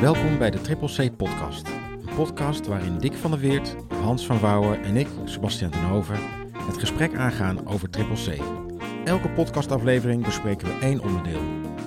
[0.00, 1.68] Welkom bij de Triple C Podcast.
[2.06, 6.18] Een podcast waarin Dick van der Weert, Hans van Wouwen en ik, Sebastian ten Hoven,
[6.58, 8.40] het gesprek aangaan over Triple C.
[9.04, 11.40] Elke podcastaflevering bespreken we één onderdeel.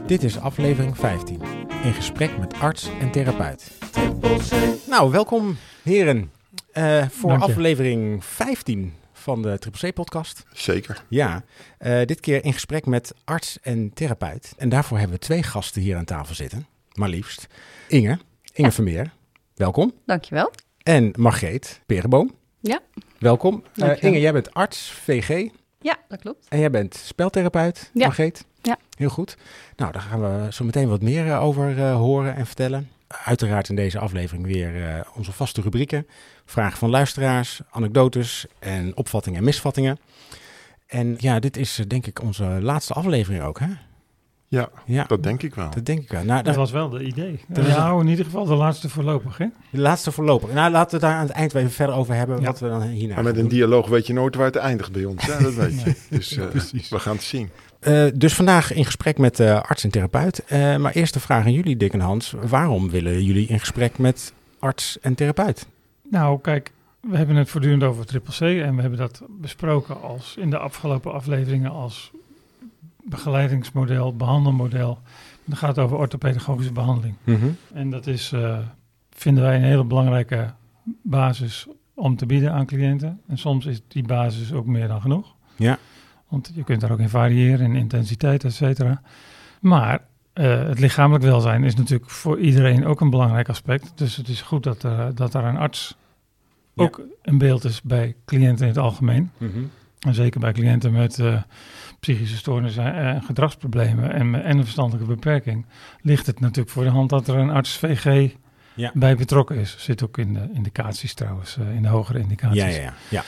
[0.06, 1.42] Dit is aflevering 15.
[1.84, 3.72] In gesprek met arts en therapeut.
[4.90, 6.32] Nou, welkom heren
[6.72, 10.44] eh, voor aflevering 15 van de Triple C podcast.
[10.54, 11.04] Zeker.
[11.10, 11.44] Ja,
[11.78, 14.54] eh, dit keer in gesprek met arts en therapeut.
[14.58, 16.77] En daarvoor hebben we twee gasten hier aan tafel zitten.
[16.98, 17.48] Maar liefst
[17.88, 18.20] Inge,
[18.54, 19.14] Inge Vermeer,
[19.56, 19.94] welkom.
[20.06, 20.52] Dankjewel.
[20.84, 22.36] En Margreet Perenboom.
[22.60, 22.80] Ja.
[23.20, 23.64] Welkom.
[23.76, 24.04] Eh.
[24.04, 25.50] Inge, jij bent arts, VG.
[25.82, 26.46] Ja, dat klopt.
[26.50, 28.06] En jij bent speltherapeut, Ja.
[28.06, 28.46] Margreet?
[28.62, 28.78] Ja.
[28.98, 29.38] Heel goed.
[29.76, 32.90] Nou, daar gaan we zo meteen wat meer eh, over eh, horen en vertellen.
[33.08, 36.08] Uiteraard in deze aflevering weer eh, onze vaste rubrieken.
[36.46, 40.00] Vragen van luisteraars, anekdotes en opvattingen en misvattingen.
[40.88, 43.68] En ja, dit is denk ik onze laatste aflevering ook, hè?
[44.50, 45.70] Ja, Ja, dat denk ik wel.
[45.70, 46.24] dat denk ik wel.
[46.24, 47.40] Nou, Dat was wel de idee.
[47.48, 49.46] Nou, in ieder geval de laatste voorlopig, hè?
[49.70, 50.54] de laatste voorlopig.
[50.54, 52.46] Nou, laten we daar aan het eind even verder over hebben, Ja.
[52.46, 55.06] wat we dan hierna Maar met een dialoog weet je nooit waar het eindigt bij
[55.06, 55.26] ons.
[55.26, 55.96] Ja, dat weet je.
[56.16, 56.90] Dus eh, precies.
[56.90, 57.50] we gaan het zien.
[57.80, 60.46] Eh, dus vandaag in gesprek met eh, arts en therapeut.
[60.46, 62.34] Eh, maar eerst de vraag aan jullie, Dick en Hans.
[62.42, 65.68] Waarom willen jullie in gesprek met arts en therapeut?
[66.10, 70.36] Nou, kijk, we hebben het voortdurend over triple C en we hebben dat besproken als
[70.40, 72.12] in de afgelopen afleveringen als
[73.10, 75.00] begeleidingsmodel, behandelmodel.
[75.46, 77.16] Dan gaat over orthopedagogische behandeling.
[77.74, 78.58] En dat is, eh,
[79.10, 80.54] vinden wij een hele belangrijke
[81.04, 83.22] basis om te bieden aan cliënten.
[83.28, 85.36] En soms is die basis ook meer dan genoeg.
[85.56, 85.78] Ja.
[86.28, 89.02] Want je kunt daar ook in variëren, in intensiteit, et cetera.
[89.60, 90.02] Maar
[90.34, 93.92] eh, het lichamelijk welzijn is natuurlijk voor iedereen ook een belangrijk aspect.
[93.96, 95.98] Dus het is goed dat, er dat daar een arts
[96.74, 96.84] Ja.
[96.84, 99.32] ook een beeld is bij cliënten in het algemeen.
[99.38, 99.60] Mhm.
[100.00, 101.42] En zeker bij cliënten met eh,
[102.00, 105.66] psychische stoornissen en gedragsproblemen en, en een verstandelijke beperking,
[106.02, 108.32] ligt het natuurlijk voor de hand dat er een arts VG
[108.74, 108.92] Ja.
[108.94, 109.76] bij betrokken is.
[109.80, 112.62] Zit ook in de indicaties trouwens, eh, in de hogere indicaties.
[112.62, 112.94] Ja, ja, ja.
[113.10, 113.24] ja.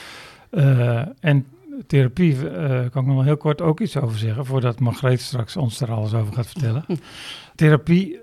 [0.50, 1.46] Eh, en
[1.88, 5.58] therapie eh, kan ik nog wel heel kort ook iets over zeggen, voordat Margreet straks
[5.58, 6.86] ons daar alles over gaat vertellen.
[7.56, 8.20] therapie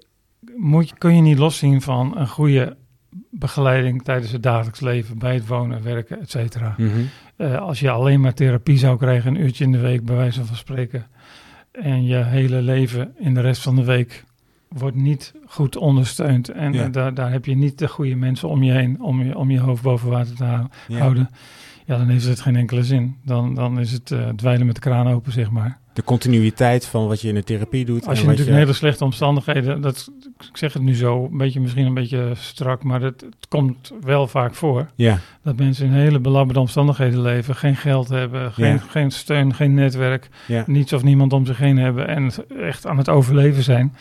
[0.57, 2.77] moet, kun je niet loszien van een goede
[3.31, 6.75] begeleiding tijdens het dagelijks leven, bij het wonen, werken, et cetera.
[6.77, 7.01] Mhm.
[7.37, 10.45] Eh, als je alleen maar therapie zou krijgen, een uurtje in de week, bij wijze
[10.45, 11.07] van spreken,
[11.73, 14.25] en je hele leven in de rest van de week
[14.69, 16.49] wordt niet goed ondersteund.
[16.49, 16.89] En Ja.
[16.89, 19.61] daar, daar heb je niet de goede mensen om je heen om je, om je
[19.61, 20.99] hoofd boven water te hou- Ja.
[21.87, 23.17] Ja, dan heeft het geen enkele zin.
[23.25, 25.79] Dan, dan is het eh, dweilen met de kraan open, zeg maar.
[25.93, 28.07] De continuïteit van wat je in de therapie doet.
[28.07, 30.11] Als je en natuurlijk in hele slechte omstandigheden, dat,
[30.51, 33.93] ik zeg het nu zo, een beetje, misschien een beetje strak, maar het, het komt
[34.01, 34.87] wel vaak voor.
[34.95, 38.79] Ja, Dat mensen in hele belabberde omstandigheden leven, geen geld hebben, geen, Ja.
[38.79, 40.65] geen steun, geen netwerk, ja.
[40.67, 42.31] niets of niemand om zich heen hebben en
[42.61, 43.95] echt aan het overleven zijn.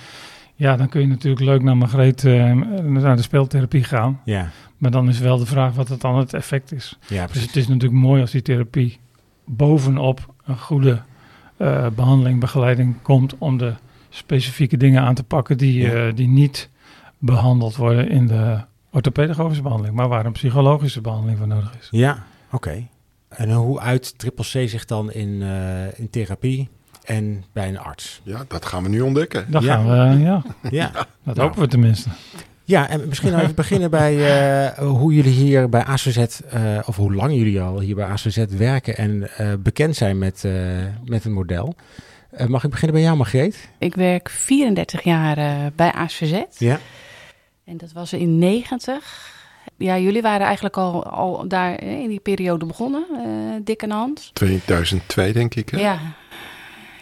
[0.57, 2.51] Ja, dan kun je natuurlijk leuk naar Margreet, eh,
[2.83, 4.21] naar de speeltherapie gaan.
[4.25, 6.97] Ja, Maar dan is wel de vraag wat het dan het effect is.
[7.07, 8.99] ja Dus het is natuurlijk mooi als die therapie
[9.45, 11.01] bovenop een goede
[11.57, 13.73] eh, behandeling, begeleiding komt om de
[14.09, 16.07] specifieke dingen aan te pakken die, Ja.
[16.07, 16.69] eh, die niet
[17.19, 18.59] behandeld worden in de
[18.91, 21.87] orthopedagogische behandeling, maar waar een psychologische behandeling voor nodig is.
[21.91, 22.87] Ja, oké.
[23.29, 25.41] En hoe uit triple C zich dan in,
[25.95, 26.69] in therapie
[27.05, 28.21] en bij een arts?
[28.23, 29.45] Ja, dat gaan we nu ontdekken.
[29.51, 29.73] Dan Ja.
[29.75, 29.85] gaan
[30.17, 30.91] we, ja, Ja,
[31.23, 31.39] dat Nou.
[31.47, 32.09] hopen we tenminste.
[32.63, 34.13] ja en misschien nou even beginnen bij
[34.67, 38.37] eh, hoe jullie hier bij ACZ, eh, of hoe lang jullie al hier bij ACZ
[38.49, 40.51] werken en eh, bekend zijn met, eh,
[41.05, 41.75] met het model.
[42.31, 43.69] Eh, mag ik beginnen bij jou, Margreet?
[43.79, 46.41] Ik werk 34 jaar eh, bij ASVZ.
[46.57, 46.79] Ja.
[47.65, 49.33] En dat was in 90.
[49.77, 53.91] Ja, jullie waren eigenlijk al, al daar eh, in die periode begonnen, eh Dick en
[53.91, 54.29] Hans.
[54.33, 55.69] 2002 denk ik.
[55.69, 55.79] Hè?
[55.79, 55.99] Ja.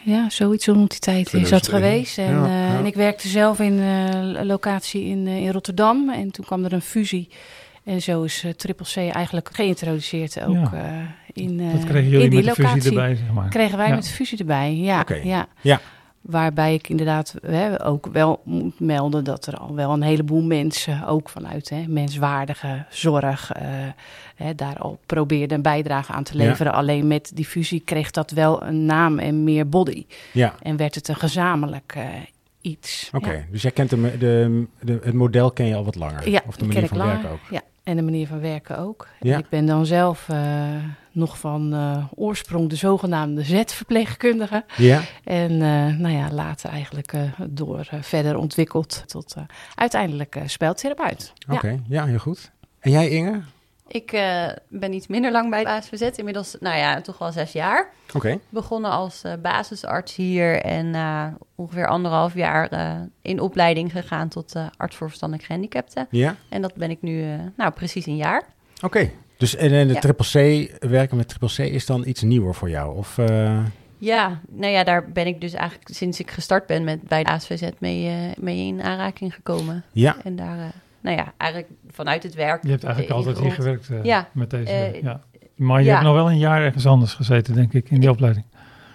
[0.06, 1.82] Ja, zoiets rond die tijd is dat 2001.
[1.92, 2.18] geweest.
[2.18, 2.78] En, Ja, eh, ja.
[2.80, 6.10] en ik werkte zelf in eh, een locatie in, eh, in Rotterdam.
[6.10, 7.30] En toen kwam er een fusie.
[7.84, 10.72] En zo is eh, Triple C eigenlijk geïntroduceerd ook Ja.
[10.74, 12.82] eh, in, eh, Dat kregen in jullie die met de locatie.
[12.82, 13.50] fusie erbij, zeg maar.
[13.50, 13.96] Kregen wij Ja.
[13.96, 15.06] met de fusie erbij, ja.
[15.24, 15.48] Ja.
[15.62, 15.80] Ja.
[16.24, 21.06] Waarbij ik inderdaad hè, ook wel moet melden dat er al wel een heleboel mensen,
[21.08, 23.64] ook vanuit hè, menswaardige zorg, eh,
[24.36, 26.44] hè, daar al probeerden een bijdrage aan te Ja.
[26.48, 26.74] leveren.
[26.74, 30.06] Alleen met die fusie kreeg dat wel een naam en meer body.
[30.34, 32.06] Ja, En werd het een gezamenlijk eh,
[32.62, 33.10] iets.
[33.14, 33.32] oké.
[33.32, 33.44] Ja.
[33.52, 36.30] Dus jij kent de, de, de, het model ken je al wat langer?
[36.30, 37.40] Ja, of de manier van werken ook?
[37.50, 39.08] Ja, en de manier van werken ook.
[39.20, 39.38] Ja.
[39.38, 40.76] Ik ben dan zelf eh,
[41.12, 44.66] nog van eh, oorsprong de zogenaamde Z-verpleegkundige.
[44.78, 47.14] Ja, En eh, nou ja, later eigenlijk
[47.50, 49.36] door verder ontwikkeld tot
[49.76, 51.34] uiteindelijk speeltherapeut.
[51.50, 51.80] oké.
[51.88, 52.06] Ja.
[52.06, 52.52] heel goed.
[52.80, 53.42] En jij Inge?
[53.88, 57.90] Ik eh, ben iets minder lang bij ASVZ, inmiddels, nou ja, toch wel zes jaar.
[58.14, 58.40] Oké.
[58.50, 64.56] Begonnen als eh, basisarts hier en na ongeveer anderhalf jaar eh, in opleiding gegaan tot
[64.56, 66.08] eh, arts voor verstandelijk gehandicapten.
[66.10, 66.36] Ja?
[66.50, 68.44] En dat ben ik nu, eh, nou precies een jaar.
[68.82, 69.10] Oké.
[69.38, 70.00] Dus en, en de Ja.
[70.00, 70.26] triple
[70.70, 72.98] C, werken met triple C is dan iets nieuwer voor jou?
[72.98, 73.66] Of, eh,
[73.98, 77.30] Ja, nou ja, daar ben ik dus eigenlijk sinds ik gestart ben met bij de
[77.30, 79.84] ASVZ mee, eh, mee in aanraking gekomen.
[79.92, 80.16] ja.
[80.24, 80.66] En daar, eh,
[81.04, 82.64] nou ja, eigenlijk vanuit het werk.
[82.64, 84.72] Je hebt eigenlijk altijd hier gewerkt eh, Ja, met deze.
[84.72, 85.22] eh, ja.
[85.56, 85.92] Maar je ja.
[85.92, 88.46] hebt nog wel een jaar ergens anders gezeten, denk ik, in die opleiding.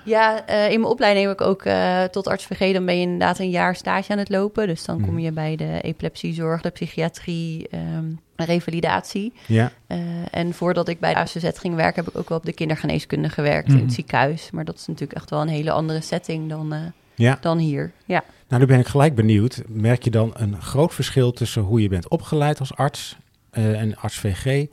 [0.04, 3.00] Ja, eh, in mijn opleiding heb ik ook eh, tot arts VG, dan ben je
[3.00, 4.66] inderdaad een jaar stage aan het lopen.
[4.66, 5.18] Dus dan kom Mhm.
[5.18, 8.04] je bij de epilepsiezorg, de psychiatrie, ehm,
[8.36, 9.32] revalidatie.
[9.46, 9.72] Ja.
[9.86, 9.98] Eh,
[10.30, 13.28] en voordat ik bij de ACZ ging werken, heb ik ook wel op de kindergeneeskunde
[13.28, 13.84] gewerkt in Mhm.
[13.84, 14.50] het ziekenhuis.
[14.50, 16.78] Maar dat is natuurlijk echt wel een hele andere setting dan, eh,
[17.14, 17.38] Ja.
[17.40, 17.92] dan hier.
[18.04, 18.24] Ja.
[18.48, 19.62] Nou, nu ben ik gelijk benieuwd.
[19.68, 23.16] Merk je dan een groot verschil tussen hoe je bent opgeleid als arts
[23.50, 24.66] eh, en arts VG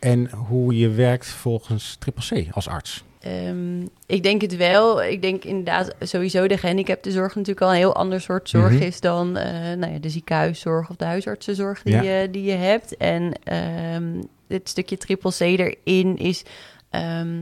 [0.00, 3.04] en hoe je werkt volgens triple C als arts?
[3.20, 5.02] Ehm, ik denk het wel.
[5.02, 8.82] Ik denk inderdaad sowieso de gehandicaptenzorg natuurlijk al een heel ander soort zorg Mhm.
[8.82, 12.02] is dan eh, nou ja, de ziekenhuiszorg of de huisartsenzorg die, Ja.
[12.02, 12.96] je, die je hebt.
[12.96, 16.42] En ehm het stukje triple C erin is
[16.90, 17.38] ehm,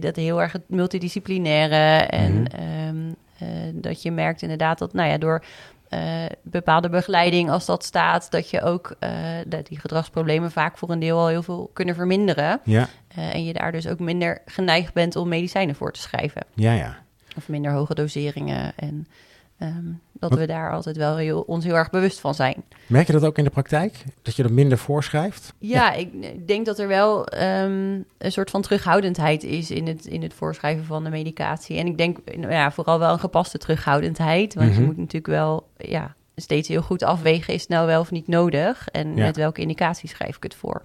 [0.00, 3.12] dat heel erg het multidisciplinaire en Mhm.
[3.72, 5.42] Dat je merkt inderdaad dat nou ja, door
[5.88, 9.12] eh, bepaalde begeleiding als dat staat, dat je ook eh,
[9.46, 12.60] dat die gedragsproblemen vaak voor een deel al heel veel kunnen verminderen.
[12.64, 16.42] Ja, Eh, en je daar dus ook minder geneigd bent om medicijnen voor te schrijven.
[16.54, 16.98] ja, ja.
[17.36, 18.72] Of minder hoge doseringen.
[18.76, 19.06] En
[19.60, 19.72] ehm,
[20.12, 22.54] dat Wat- we daar altijd wel heel, ons heel erg bewust van zijn.
[22.86, 24.04] Merk je dat ook in de praktijk?
[24.22, 25.52] Dat je er minder voorschrijft?
[25.58, 26.08] Ja, ik
[26.46, 30.84] denk dat er wel ehm, een soort van terughoudendheid is in het, in het voorschrijven
[30.84, 31.76] van de medicatie.
[31.78, 34.54] En ik denk nou ja, vooral wel een gepaste terughoudendheid.
[34.54, 34.80] Want Mhm.
[34.80, 38.28] je moet natuurlijk wel ja, steeds heel goed afwegen, is het nou wel of niet
[38.28, 38.88] nodig?
[38.88, 39.24] En Ja.
[39.24, 40.82] met welke indicatie schrijf ik het voor?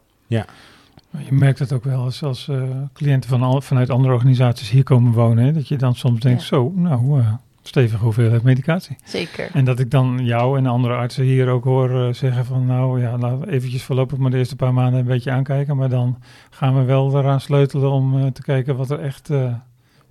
[1.09, 2.63] Maar je merkt het ook wel als, als eh,
[2.93, 5.43] cliënten van al, vanuit andere organisaties hier komen wonen.
[5.45, 6.47] Hè, dat je dan soms denkt, Ja.
[6.47, 7.33] zo, nou, eh
[7.67, 8.95] stevige hoeveelheid medicatie.
[9.03, 9.49] Zeker.
[9.53, 12.65] En dat ik dan jou en de andere artsen hier ook hoor eh, zeggen van...
[12.65, 15.77] nou ja, laten we eventjes voorlopig maar de eerste paar maanden een beetje aankijken.
[15.77, 19.53] Maar dan gaan we wel eraan sleutelen om eh, te kijken wat er echt eh,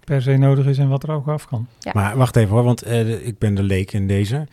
[0.05, 1.67] per se nodig is en wat er ook af kan.
[1.79, 1.91] Ja.
[1.95, 2.91] Maar wacht even hoor, want
[3.25, 4.47] ik ben de leek in deze.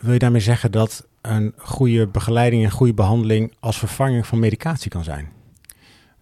[0.00, 4.90] Wil je daarmee zeggen dat een goede begeleiding en goede behandeling als vervanging van medicatie
[4.90, 5.28] kan zijn?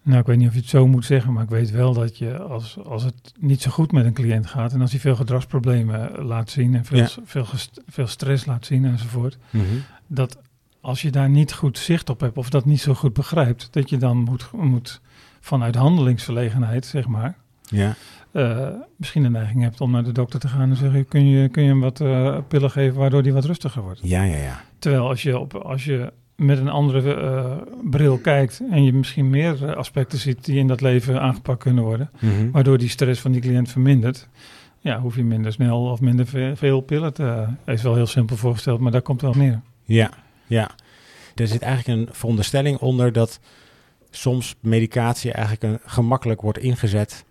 [0.05, 2.17] Nou, ik weet niet of je het zo moet zeggen, maar ik weet wel dat
[2.17, 4.73] je als, als het niet zo goed met een cliënt gaat...
[4.73, 7.07] en als hij veel gedragsproblemen eh, laat zien en veel, Ja.
[7.25, 7.45] veel,
[7.87, 9.37] veel stress laat zien enzovoort...
[10.07, 10.37] dat
[10.81, 13.89] als je daar niet goed zicht op hebt of dat niet zo goed begrijpt, dat
[13.89, 15.01] je dan moet, moet
[15.39, 17.95] vanuit handelingsverlegenheid, zeg maar, Ja,
[18.31, 18.67] eh,
[18.97, 21.63] misschien de neiging hebt om naar de dokter te gaan en zeggen: kun je, kun
[21.63, 23.99] je hem wat eh, pillen geven waardoor die wat rustiger wordt?
[24.03, 24.37] ja, ja.
[24.37, 24.61] ja.
[24.79, 27.57] Terwijl als je, op, als je met een andere eh,
[27.89, 31.83] bril kijkt en je misschien meer eh, aspecten ziet die in dat leven aangepakt kunnen
[31.83, 32.51] worden, Mhm.
[32.51, 34.27] waardoor die stress van die cliënt vermindert.
[34.79, 37.45] Ja, hoef je minder snel of minder ve- veel pillen te...
[37.65, 39.61] is wel heel simpel voorgesteld, maar daar komt wel op neer.
[39.83, 40.09] Ja,
[40.47, 40.69] ja.
[41.35, 43.39] Er zit eigenlijk een veronderstelling onder dat
[44.09, 47.25] soms medicatie eigenlijk een, gemakkelijk wordt ingezet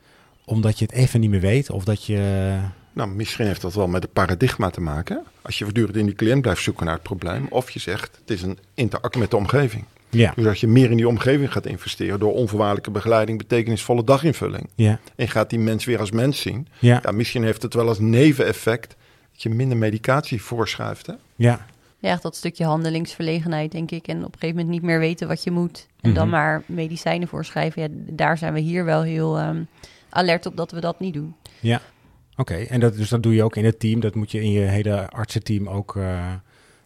[0.45, 2.53] omdat je het even niet meer weet of dat je...
[2.95, 5.23] Nou, misschien heeft dat wel met het paradigma te maken.
[5.43, 7.47] Als je voortdurend in die cliënt blijft zoeken naar het probleem.
[7.51, 9.85] Of je zegt, het is een interactie met de omgeving.
[10.11, 14.69] Ja, Dus als je meer in die omgeving gaat investeren door onvoorwaardelijke begeleiding, betekenisvolle daginvulling.
[14.75, 16.69] ja, En gaat die mens weer als mens zien.
[16.79, 18.97] ja, Ja, misschien heeft het wel als neveneffect
[19.33, 21.07] dat je minder medicatie voorschrijft.
[21.07, 21.13] Hè?
[21.37, 21.67] ja.
[21.99, 24.07] Ja, echt dat stukje handelingsverlegenheid, denk ik.
[24.09, 25.87] En op een gegeven moment niet meer weten wat je moet.
[26.01, 26.37] En dan Mhm.
[26.37, 27.83] maar medicijnen voorschrijven.
[27.83, 29.63] Ja, daar zijn we hier wel heel ehm,
[30.09, 31.35] alert op dat we dat niet doen.
[32.37, 34.01] Oké, en dat, dus dat doe je ook in het team.
[34.01, 35.97] Dat moet je in je hele artsenteam ook...
[35.97, 36.03] eh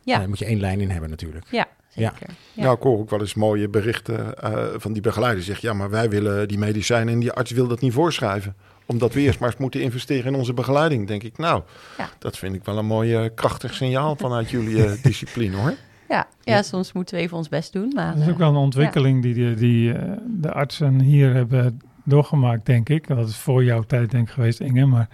[0.02, 0.18] Ja.
[0.18, 1.44] Daar moet je één lijn in hebben natuurlijk.
[1.50, 2.26] Ja, zeker.
[2.54, 2.62] Ja.
[2.62, 5.42] Nou, ik hoor ook wel eens mooie berichten eh, van die begeleider.
[5.44, 8.54] Zegt, ja, maar wij willen die medicijnen en die arts wil dat niet voorschrijven.
[8.86, 11.06] Omdat we eerst maar eens moeten investeren in onze begeleiding.
[11.06, 11.62] Denk ik, nou,
[11.98, 12.08] Ja.
[12.18, 15.74] dat vind ik wel een mooi eh, krachtig signaal vanuit jullie eh, discipline hoor.
[16.08, 17.92] Ja, ja, soms moeten we even ons best doen.
[17.94, 21.34] Maar, Dat is ook eh, wel een ontwikkeling die, die, die eh, de artsen hier
[21.34, 23.06] hebben doorgemaakt, denk ik.
[23.06, 24.86] Dat is voor jouw tijd denk ik geweest, Inge.
[24.86, 25.08] Maar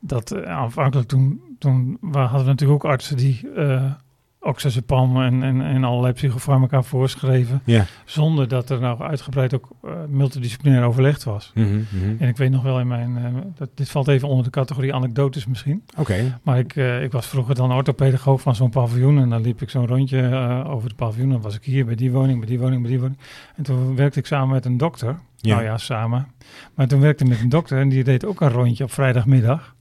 [0.00, 3.92] dat eh, aanvankelijk toen, toen hadden we natuurlijk ook artsen die eh
[4.40, 7.60] oxazepam en, en, en allerlei psychofarmaca voorschreven.
[7.64, 7.84] Ja.
[8.04, 11.52] Zonder dat er nou uitgebreid ook eh, multidisciplinair overlegd was.
[11.54, 12.14] Mhm, mhm.
[12.18, 14.94] En ik weet nog wel in mijn, eh, dat, dit valt even onder de categorie
[14.94, 15.82] anekdotes misschien.
[15.96, 19.18] Oké, Maar ik, eh, ik was vroeger dan orthopedagoog van zo'n paviljoen.
[19.18, 21.30] En dan liep ik zo'n rondje over het paviljoen.
[21.30, 23.18] Dan was ik hier bij die woning, bij die woning, bij die woning.
[23.56, 25.18] En toen werkte ik samen met een dokter.
[25.36, 25.54] Ja.
[25.54, 26.26] Nou ja, samen.
[26.74, 29.74] Maar toen werkte ik met een dokter en die deed ook een rondje op vrijdagmiddag.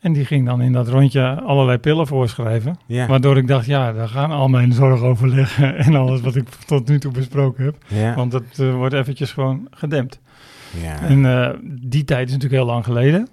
[0.00, 2.78] En die ging dan in dat rondje allerlei pillen voorschrijven.
[2.86, 3.06] Ja.
[3.06, 6.98] Waardoor ik dacht, ja, daar gaan al mijn zorgoverleggen en alles wat ik tot nu
[6.98, 7.76] toe besproken heb.
[7.86, 8.14] Ja.
[8.14, 10.20] Want dat eh, wordt eventjes gewoon gedempt.
[10.82, 11.00] ja.
[11.00, 13.28] En eh, die tijd is natuurlijk heel lang geleden.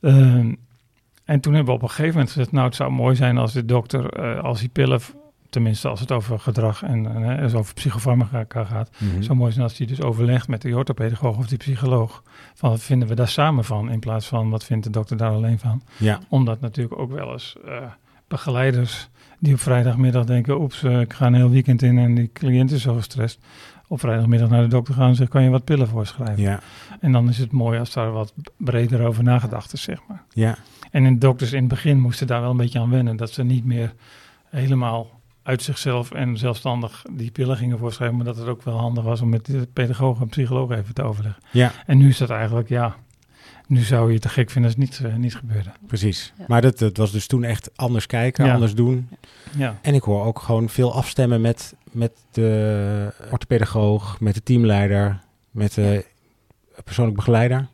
[0.00, 0.54] Ehm,
[1.24, 3.52] en toen hebben we op een gegeven moment gezegd, nou, het zou mooi zijn als
[3.52, 5.00] de dokter, eh, als die pillen,
[5.56, 9.22] tenminste als het over gedrag en, en hè, als over psychofarmaca gaat, Mhm.
[9.22, 12.22] zo mooi zijn als die dus overlegt met de orthopedagoog of die psycholoog.
[12.54, 15.30] Van wat vinden we daar samen van, in plaats van wat vindt de dokter daar
[15.30, 15.82] alleen van.
[15.96, 16.18] Ja.
[16.28, 17.76] Omdat natuurlijk ook wel eens eh,
[18.28, 19.08] begeleiders
[19.38, 22.70] die op vrijdagmiddag denken, oeps, eh, ik ga een heel weekend in en die cliënt
[22.70, 23.38] is zo gestrest.
[23.88, 26.42] Op vrijdagmiddag naar de dokter gaan en zeggen, kan je wat pillen voorschrijven?
[26.42, 26.60] Ja.
[27.00, 30.22] En dan is het mooi als daar wat breder over nagedacht is, zeg maar.
[30.32, 30.56] Ja.
[30.90, 33.16] En in dokters in het begin moesten daar wel een beetje aan wennen.
[33.16, 33.92] Dat ze niet meer
[34.50, 35.06] helemaal
[35.46, 38.16] uit zichzelf en zelfstandig die pillen gingen voorschrijven.
[38.16, 41.02] Maar dat het ook wel handig was om met de pedagoog en psycholoog even te
[41.02, 41.42] overleggen.
[41.50, 41.72] Ja.
[41.86, 42.96] En nu is dat eigenlijk, ja,
[43.66, 45.70] nu zou je het te gek vinden als het niet, eh, niet gebeurde.
[45.86, 46.32] Precies.
[46.38, 46.44] Ja.
[46.48, 48.54] Maar dat, dat was dus toen echt anders kijken, Ja.
[48.54, 49.08] anders doen.
[49.56, 55.20] Ja, En ik hoor ook gewoon veel afstemmen met, met de orthopedagoog, met de teamleider,
[55.50, 56.04] met de
[56.84, 57.66] persoonlijk begeleider.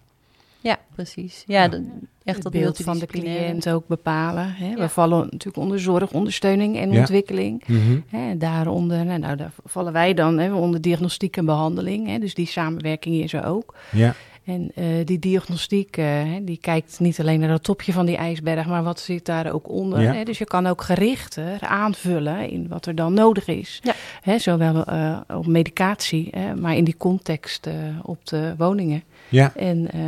[0.61, 1.45] Ja, precies.
[1.47, 1.87] Ja, de-
[2.25, 4.55] echt het dat beeld van de cliënt ook bepalen.
[4.55, 4.69] Hè?
[4.69, 4.77] Ja.
[4.77, 6.99] We vallen natuurlijk onder zorg, ondersteuning en Ja.
[6.99, 7.63] ontwikkeling.
[8.09, 8.37] Hè?
[8.37, 12.07] Daaronder, nou, nou, daar vallen wij dan hè, onder diagnostiek en behandeling.
[12.07, 12.19] Hè?
[12.19, 13.75] Dus die samenwerking is er ook.
[13.91, 14.15] Ja.
[14.45, 18.17] En eh, die diagnostiek, eh, hè, die kijkt niet alleen naar het topje van die
[18.17, 20.01] ijsberg, maar wat zit daar ook onder.
[20.01, 20.13] Ja.
[20.13, 20.23] Hè?
[20.25, 23.81] Dus je kan ook gerichter aanvullen in wat er dan nodig is.
[23.83, 23.95] Ja.
[24.23, 29.03] Hè, zowel eh, op medicatie, hè, maar in die context eh, op de woningen.
[29.29, 29.53] Ja.
[29.57, 30.01] En, eh,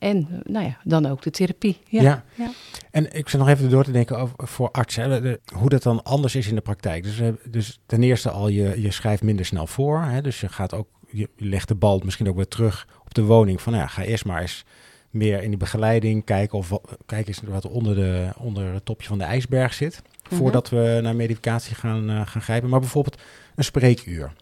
[0.00, 1.78] en nou ja, dan ook de therapie.
[1.88, 2.02] Ja.
[2.02, 2.24] Ja.
[2.34, 2.50] Ja.
[2.90, 5.82] En ik zit nog even door te denken over voor artsen, hè, de- hoe dat
[5.82, 7.02] dan anders is in de praktijk.
[7.02, 10.02] Dus, dus ten eerste al, je, je schrijft minder snel voor.
[10.02, 13.22] Hè, dus je gaat ook, je legt de bal misschien ook weer terug op de
[13.22, 13.60] woning.
[13.62, 14.64] Van nou ja, ga eerst maar eens
[15.10, 19.08] meer in die begeleiding kijken of wat- kijk eens wat onder, de, onder het topje
[19.08, 20.02] van de ijsberg zit.
[20.22, 22.68] Voordat we naar medicatie gaan, eh, gaan grijpen.
[22.68, 23.20] Maar bijvoorbeeld
[23.54, 24.32] een spreekuur.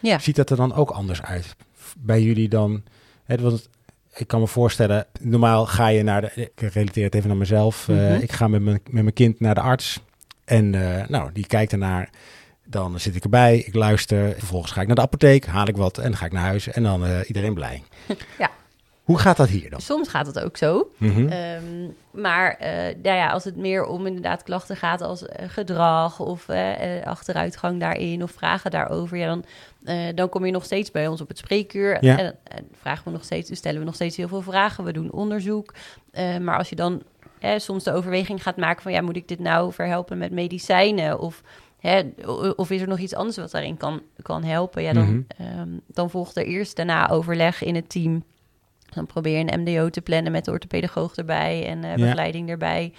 [0.00, 0.18] Ja.
[0.18, 1.56] Ziet dat er dan ook anders uit
[1.98, 2.82] bij jullie dan?
[3.24, 3.68] Hè, want het-
[4.16, 6.30] ik kan me voorstellen, normaal ga je naar de.
[6.54, 7.88] Ik relateer het even naar mezelf.
[7.88, 8.14] eh, Mhm.
[8.14, 10.00] ik ga met mijn, met mijn kind naar de arts.
[10.44, 12.10] En eh, nou, die kijkt ernaar.
[12.66, 14.34] Dan zit ik erbij, ik luister.
[14.38, 16.68] Vervolgens ga ik naar de apotheek, haal ik wat en dan ga ik naar huis.
[16.68, 17.82] En dan eh, iedereen blij.
[18.38, 18.50] Ja.
[19.04, 19.80] Hoe gaat dat hier dan?
[19.80, 20.90] Soms gaat het ook zo.
[20.96, 21.28] Mhm.
[21.28, 21.62] Ehm,
[22.10, 26.48] maar eh, nou ja, als het meer om inderdaad klachten gaat als eh, gedrag of
[26.48, 29.44] eh, achteruitgang daarin of vragen daarover, ja, dan,
[30.14, 32.04] dan kom je nog steeds bij ons op het spreekuur.
[32.04, 32.18] Ja.
[32.18, 34.84] En, en vragen we nog steeds, dus stellen we nog steeds heel veel vragen.
[34.84, 35.74] We doen onderzoek.
[36.40, 37.02] Maar als je dan
[37.56, 41.18] soms de overweging gaat maken van ja, moet ik dit nou verhelpen met medicijnen?
[41.18, 41.42] Of,
[41.78, 42.02] hè,
[42.56, 44.82] of is er nog iets anders wat daarin kan, kan helpen?
[44.82, 45.20] Ja, dan, Mhm.
[45.46, 48.24] ehm, dan volgt er eerst daarna overleg in het team.
[48.94, 51.96] Dan probeer je een MDO te plannen met de orthopedagoog erbij en eh, Ja.
[51.96, 52.92] begeleiding erbij.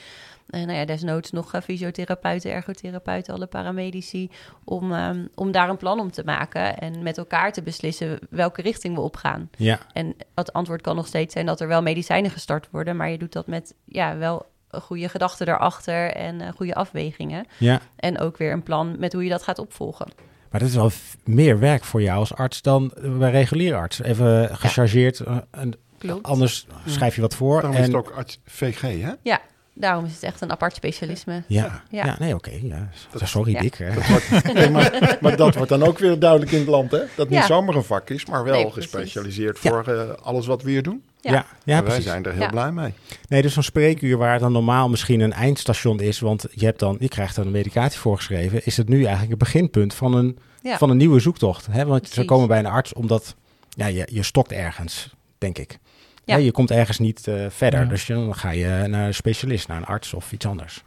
[0.49, 4.29] En nou ja, desnoods nog eh, fysiotherapeuten, ergotherapeuten, alle paramedici.
[4.63, 8.61] Om, ehm, om daar een plan om te maken en met elkaar te beslissen welke
[8.61, 9.49] richting we opgaan.
[9.57, 12.95] Ja, En het antwoord kan nog steeds zijn dat er wel medicijnen gestart worden.
[12.95, 17.45] Maar je doet dat met ja, wel een goede gedachten erachter en eh, goede afwegingen.
[17.57, 17.81] ja.
[17.95, 20.07] En ook weer een plan met hoe je dat gaat opvolgen.
[20.49, 20.91] Maar dat is wel
[21.23, 24.01] meer werk voor jou als arts dan bij reguliere arts.
[24.01, 25.19] Even gechargeerd.
[25.19, 25.73] eh, en
[26.11, 26.25] Klopt.
[26.27, 27.53] anders schrijf je wat voor.
[27.61, 29.35] Daarom en, is het ook arts VG, hè?
[29.77, 31.43] Daarom is het echt een apart specialisme.
[31.47, 32.05] Ja, ja.
[32.05, 32.15] Ja.
[32.19, 32.51] nee, oké.
[32.61, 32.89] ja.
[33.13, 33.61] Sorry, Ja.
[33.61, 33.75] Dick.
[33.77, 33.93] Hè.
[33.93, 36.99] Dat wordt, nee, maar, maar dat wordt dan ook weer duidelijk in het land, hè?
[37.15, 37.45] Dat niet Ja.
[37.45, 39.69] zomaar een vak is, maar wel Nee, gespecialiseerd Ja.
[39.69, 41.03] voor eh, alles wat we hier doen.
[41.21, 41.45] Ja, Ja.
[41.63, 42.03] ja, wij precies.
[42.03, 42.49] zijn er heel Ja.
[42.49, 42.93] blij mee.
[43.27, 46.97] Nee, dus zo'n spreekuur waar dan normaal misschien een eindstation is, want je, hebt dan,
[46.99, 50.77] je krijgt dan een medicatie voorgeschreven, is het nu eigenlijk het beginpunt van een, Ja.
[50.77, 51.67] van een nieuwe zoektocht.
[51.71, 51.85] Hè?
[51.85, 53.35] Want ze komen bij een arts omdat
[53.69, 55.79] ja, je, je stokt ergens, denk ik.
[56.25, 56.35] Ja.
[56.35, 57.85] Je komt ergens niet eh, verder, Ja.
[57.85, 60.83] dus dan ga je naar een specialist, naar een arts of iets anders.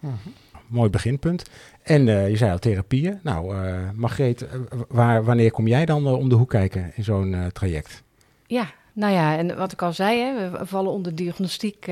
[0.66, 1.50] Mooi beginpunt.
[1.82, 3.18] En eh, je zei al therapieën.
[3.22, 4.46] Nou, eh Margreet,
[4.88, 8.02] waar, wanneer kom jij dan om de hoek kijken in zo'n traject?
[8.46, 11.86] Ja, nou ja, en wat ik al zei, hè, we vallen onder diagnostiek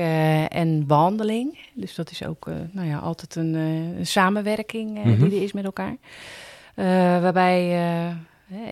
[0.49, 1.59] en behandeling.
[1.73, 5.29] Dus dat is ook nou ja, altijd een, een samenwerking Mhm.
[5.29, 5.95] die er is met elkaar.
[7.21, 7.69] Waarbij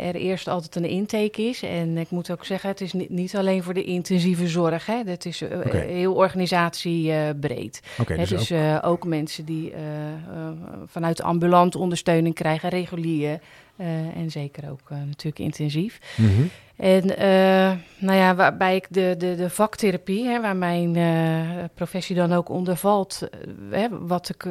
[0.02, 1.64] er eerst altijd een intake is.
[1.64, 4.86] En ik moet ook zeggen, het is niet, niet alleen voor de intensieve zorg.
[4.86, 5.02] Hè.
[5.06, 7.82] Het is eh, heel organisatiebreed.
[8.00, 10.50] Oké, Hè, dus, dus ook, eh, ook mensen die eh, eh,
[10.86, 13.40] vanuit ambulant ondersteuning krijgen, regulier.
[13.76, 16.00] eh, en zeker ook eh, natuurlijk intensief.
[16.18, 16.42] Mhm.
[16.76, 22.16] En eh, nou ja, waarbij ik de, de, de vaktherapie, hè, waar mijn eh, professie
[22.16, 23.40] dan ook onder valt, eh,
[23.80, 24.46] hè, wat ik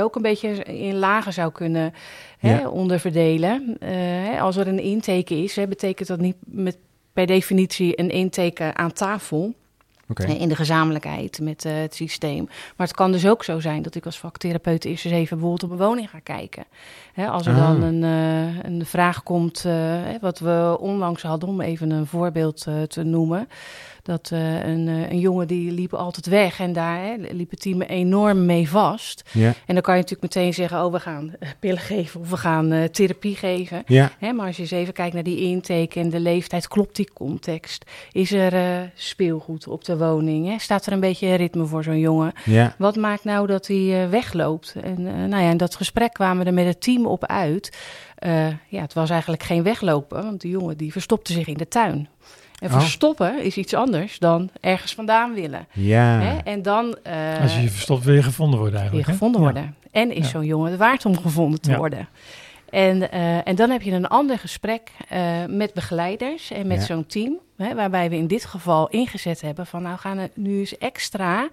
[0.00, 1.94] ook een beetje in lagen zou kunnen
[2.38, 2.68] hè, Ja.
[2.68, 3.76] onderverdelen.
[3.84, 6.78] Hè, als er een intake is, hè, betekent dat niet met,
[7.12, 9.54] per definitie een intake aan tafel.
[10.20, 10.32] Oké.
[10.32, 12.44] in de gezamenlijkheid met eh, het systeem.
[12.76, 15.62] Maar het kan dus ook zo zijn dat ik als vaktherapeut eerst eens even bijvoorbeeld
[15.62, 16.64] op een woning ga kijken.
[17.12, 17.58] Hè, als er Ah.
[17.58, 22.64] dan een, eh, een vraag komt, eh, wat we onlangs hadden, om even een voorbeeld
[22.66, 23.48] eh, te noemen.
[24.02, 27.60] Dat eh, een, eh, een jongen die liep altijd weg en daar hè, liep het
[27.60, 29.22] team enorm mee vast.
[29.32, 29.54] Ja.
[29.66, 32.36] En dan kan je natuurlijk meteen zeggen, oh we gaan eh, pillen geven of we
[32.36, 33.82] gaan therapie geven.
[33.86, 34.10] Ja.
[34.18, 37.10] Hè, maar als je eens even kijkt naar die intake en de leeftijd, klopt die
[37.12, 37.84] context?
[38.12, 40.46] Is er speelgoed op de woning?
[40.48, 40.58] Hè?
[40.58, 42.32] Staat er een beetje ritme voor zo'n jongen?
[42.44, 42.74] Ja.
[42.78, 44.74] Wat maakt nou dat hij wegloopt?
[44.82, 47.76] En nou ja, in dat gesprek kwamen we er met het team op uit.
[48.68, 52.08] Ja, het was eigenlijk geen weglopen, want die jongen die verstopte zich in de tuin.
[52.62, 52.78] En Oh.
[52.80, 55.66] verstoppen is iets anders dan ergens vandaan willen.
[55.72, 56.18] Ja.
[56.20, 56.36] Hè?
[56.38, 59.06] En dan eh, Als je je verstopt, wil je gevonden worden eigenlijk.
[59.06, 59.12] hè?
[59.12, 59.76] gevonden worden.
[59.90, 60.30] En is Ja.
[60.30, 61.76] zo'n jongen het waard om gevonden te Ja.
[61.76, 62.08] worden?
[62.70, 67.06] En, eh, en dan heb je een ander gesprek eh, met begeleiders en met zo'n
[67.06, 67.38] team.
[67.56, 71.48] Hè, waarbij we in dit geval ingezet hebben van nou gaan we nu eens extra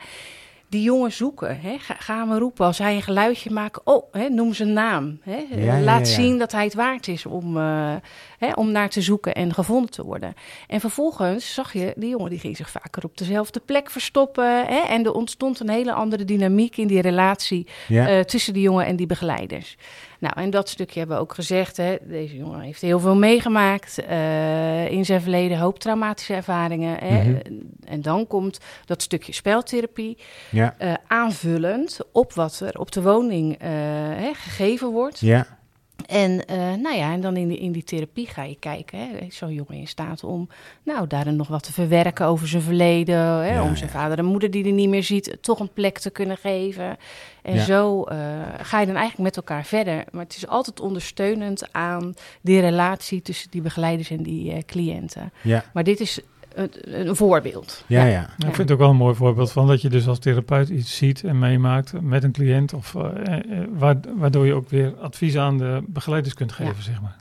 [0.70, 1.60] die jongen zoeken.
[1.60, 1.78] Hè?
[1.78, 3.80] Ga, gaan we roepen als hij een geluidje maakt.
[3.84, 5.20] Oh, hè, noem zijn naam.
[5.22, 5.46] Hè?
[5.56, 6.14] Ja, Laat ja.
[6.14, 7.96] zien dat hij het waard is om, eh,
[8.38, 10.34] hè, om naar te zoeken en gevonden te worden.
[10.68, 14.66] En vervolgens zag je, die jongen die ging zich vaker op dezelfde plek verstoppen.
[14.66, 14.80] Hè?
[14.80, 18.96] En er ontstond een hele andere dynamiek in die relatie eh, tussen die jongen en
[18.96, 19.78] die begeleiders.
[20.20, 21.78] Nou, en dat stukje hebben we ook gezegd.
[21.78, 26.98] Hè, deze jongen heeft heel veel meegemaakt eh, in zijn verleden, hoop traumatische ervaringen.
[27.00, 27.38] Hè, Mhm.
[27.86, 30.18] En dan komt dat stukje speltherapie
[30.52, 30.76] ja.
[30.78, 33.70] eh, aanvullend op wat er op de woning eh,
[34.16, 35.20] hè, gegeven wordt.
[35.20, 35.59] Ja.
[36.06, 39.00] En, eh, nou ja, en dan in, die in die therapie ga je kijken.
[39.00, 40.50] Hè, is zo'n jongen in staat om
[40.84, 43.16] nou, daarin nog wat te verwerken over zijn verleden.
[43.18, 44.00] Hè, Ja, om zijn ja.
[44.00, 46.98] vader en moeder die hij niet meer ziet, toch een plek te kunnen geven.
[47.42, 47.64] En Ja.
[47.64, 48.18] zo eh,
[48.62, 50.04] ga je dan eigenlijk met elkaar verder.
[50.12, 55.32] Maar het is altijd ondersteunend aan die relatie tussen die begeleiders en die eh, cliënten.
[55.42, 55.64] Ja.
[55.74, 56.20] Maar dit is
[56.54, 56.72] een,
[57.08, 57.84] een voorbeeld.
[57.88, 58.10] Ja, ja.
[58.12, 60.70] Ja, ik vind het ook wel een mooi voorbeeld van dat je dus als therapeut
[60.70, 62.74] iets ziet en meemaakt met een cliënt.
[62.74, 66.82] Of, eh, eh, wa- waardoor je ook weer advies aan de begeleiders kunt geven, Ja.
[66.82, 67.16] zeg maar.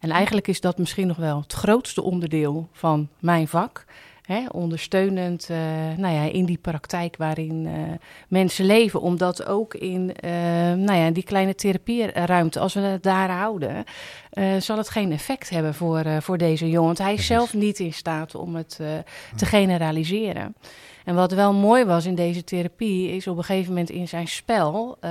[0.00, 3.84] En eigenlijk is dat misschien nog wel het grootste onderdeel van mijn vak.
[4.24, 5.56] Hè, ondersteunend eh,
[5.96, 7.72] nou ja, in die praktijk waarin eh,
[8.28, 9.00] mensen leven.
[9.00, 10.30] Omdat ook in eh,
[10.72, 13.84] nou ja, die kleine therapieruimte, als we het daar houden,
[14.58, 16.86] zal het geen effect hebben voor, voor deze jongen.
[16.86, 18.80] Want hij is zelf niet in staat om het
[19.36, 20.54] te generaliseren.
[21.04, 24.28] En wat wel mooi was in deze therapie, is op een gegeven moment in zijn
[24.28, 25.10] spel eh,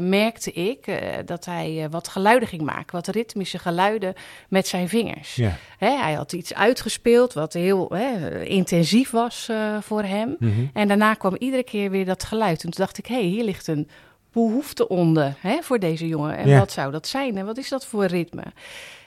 [0.00, 4.14] merkte ik eh, dat hij eh, wat geluiden ging maken, wat ritmische geluiden
[4.48, 5.40] met zijn vingers.
[5.78, 10.36] Hè, hij had iets uitgespeeld wat heel hè, intensief was voor hem.
[10.38, 10.66] Mhm.
[10.72, 12.64] En daarna kwam iedere keer weer dat geluid.
[12.64, 13.88] En toen dacht ik, hé, hey, hier ligt een
[14.32, 16.36] behoefte onder hè, voor deze jongen.
[16.36, 18.44] En wat zou dat zijn en wat is dat voor ritme?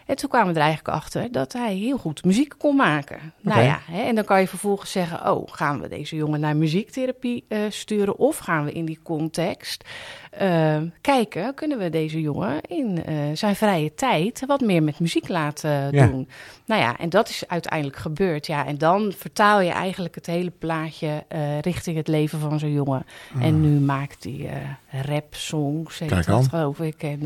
[0.10, 3.34] En toen kwamen we er eigenlijk achter dat hij heel goed muziek kon maken.
[3.42, 6.56] Nou ja, hè, en dan kan je vervolgens zeggen: Oh, gaan we deze jongen naar
[6.56, 8.18] muziektherapie eh, sturen?
[8.18, 9.84] Of gaan we in die context
[10.30, 15.28] eh, kijken, kunnen we deze jongen in eh, zijn vrije tijd wat meer met muziek
[15.28, 16.08] laten Ja.
[16.08, 16.30] doen?
[16.66, 18.48] Nou ja, en dat is uiteindelijk gebeurd.
[18.48, 22.72] Ja, en dan vertaal je eigenlijk het hele plaatje eh, richting het leven van zo'n
[22.74, 23.06] jongen.
[23.42, 27.04] En nu maakt hij eh rap-songs, heet Kijk dat, geloof ik.
[27.04, 27.22] En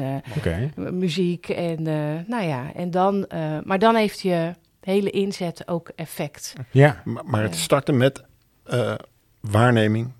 [0.76, 5.68] eh, muziek en eh, nou ja, en dan, eh, maar dan heeft je hele inzet
[5.68, 6.54] ook effect.
[6.72, 7.02] Ja.
[7.06, 8.24] Maar, maar het starten met
[8.64, 8.94] eh,
[9.40, 10.12] waarneming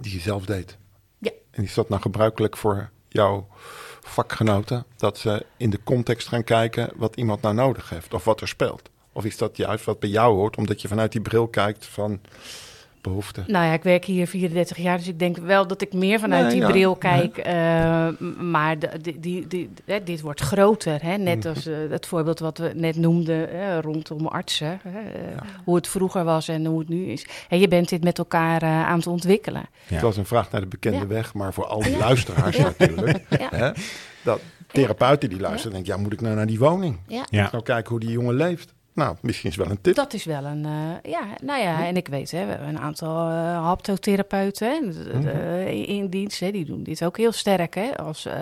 [0.00, 0.76] die je zelf deed.
[1.54, 3.46] En is dat nou gebruikelijk voor jouw
[4.00, 4.84] vakgenoten?
[4.96, 8.48] Dat ze in de context gaan kijken wat iemand nou nodig heeft of wat er
[8.48, 8.90] speelt?
[9.12, 12.20] Of is dat juist wat bij jou hoort, omdat je vanuit die bril kijkt van
[13.04, 13.44] behoeften?
[13.46, 16.42] Nou ja, ik werk hier 34 jaar, dus ik denk wel dat ik meer vanuit
[16.42, 16.66] Nee, die ja.
[16.68, 17.36] bril kijk.
[17.38, 18.08] eh,
[18.40, 18.88] maar de,
[19.20, 19.70] die, die,
[20.04, 21.16] dit wordt groter, hè?
[21.16, 21.48] net Mhm.
[21.48, 24.80] als eh, het voorbeeld wat we net noemden hè, rondom artsen.
[24.88, 24.98] Hè?
[25.00, 27.26] eh, Hoe het vroeger was en hoe het nu is.
[27.48, 29.62] En je bent dit met elkaar aan het ontwikkelen.
[29.86, 29.92] Ja.
[29.94, 31.06] Het was een vraag naar de bekende Ja.
[31.06, 31.98] weg, maar voor al die Ja.
[31.98, 32.62] luisteraars Ja.
[32.62, 33.20] natuurlijk.
[33.28, 33.70] Hè?
[34.22, 34.40] Dat
[34.72, 36.98] therapeuten die luisteren, denken, ja, moet ik nou naar die woning?
[37.06, 37.24] Ja.
[37.30, 37.48] Ja.
[37.52, 38.74] Nou, kijken hoe die jongen leeft.
[38.94, 39.94] Nou, misschien is wel een tip.
[39.94, 42.78] Dat is wel een, eh, ja, nou ja, en ik weet, hè, we hebben een
[42.78, 46.40] aantal eh haptotherapeuten hè, d- eh, in- in dienst.
[46.40, 47.74] Hè, die doen dit ook heel sterk.
[47.74, 48.34] Hè, als eh,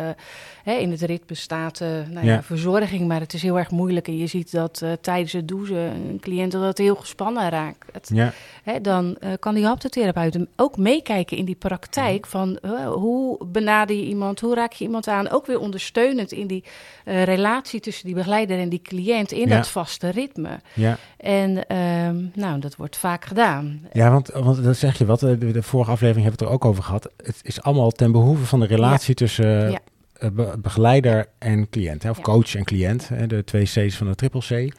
[0.64, 2.42] hè, in het ritme staat eh, nou ja, Ja.
[2.42, 4.08] verzorging, maar het is heel erg moeilijk.
[4.08, 5.76] En je ziet dat eh, tijdens het douchen
[6.08, 8.08] een cliënt dat het heel gespannen raakt.
[8.14, 8.32] Ja.
[8.62, 12.58] Hè, dan eh, kan die haptotherapeut hem ook meekijken in die praktijk van
[12.92, 15.28] hoe benader je iemand, hoe raak je iemand aan.
[15.30, 16.64] Ook weer ondersteunend in die
[17.04, 19.56] eh, relatie tussen die begeleider en die cliënt in Ja.
[19.56, 20.40] dat vaste ritme.
[20.74, 20.96] Ja.
[21.16, 23.80] En ehm, nou, dat wordt vaak gedaan.
[23.92, 25.22] Ja, want, want dat zeg je wat.
[25.22, 27.08] eh, De, de vorige aflevering hebben we het er ook over gehad.
[27.16, 29.78] Het is allemaal ten behoeve van de relatie tussen Ja.
[30.12, 32.02] eh, be- begeleider en cliënt.
[32.02, 32.22] Hè, of Ja.
[32.22, 33.08] coach en cliënt.
[33.08, 34.74] Hè, de twee C's van de triple C.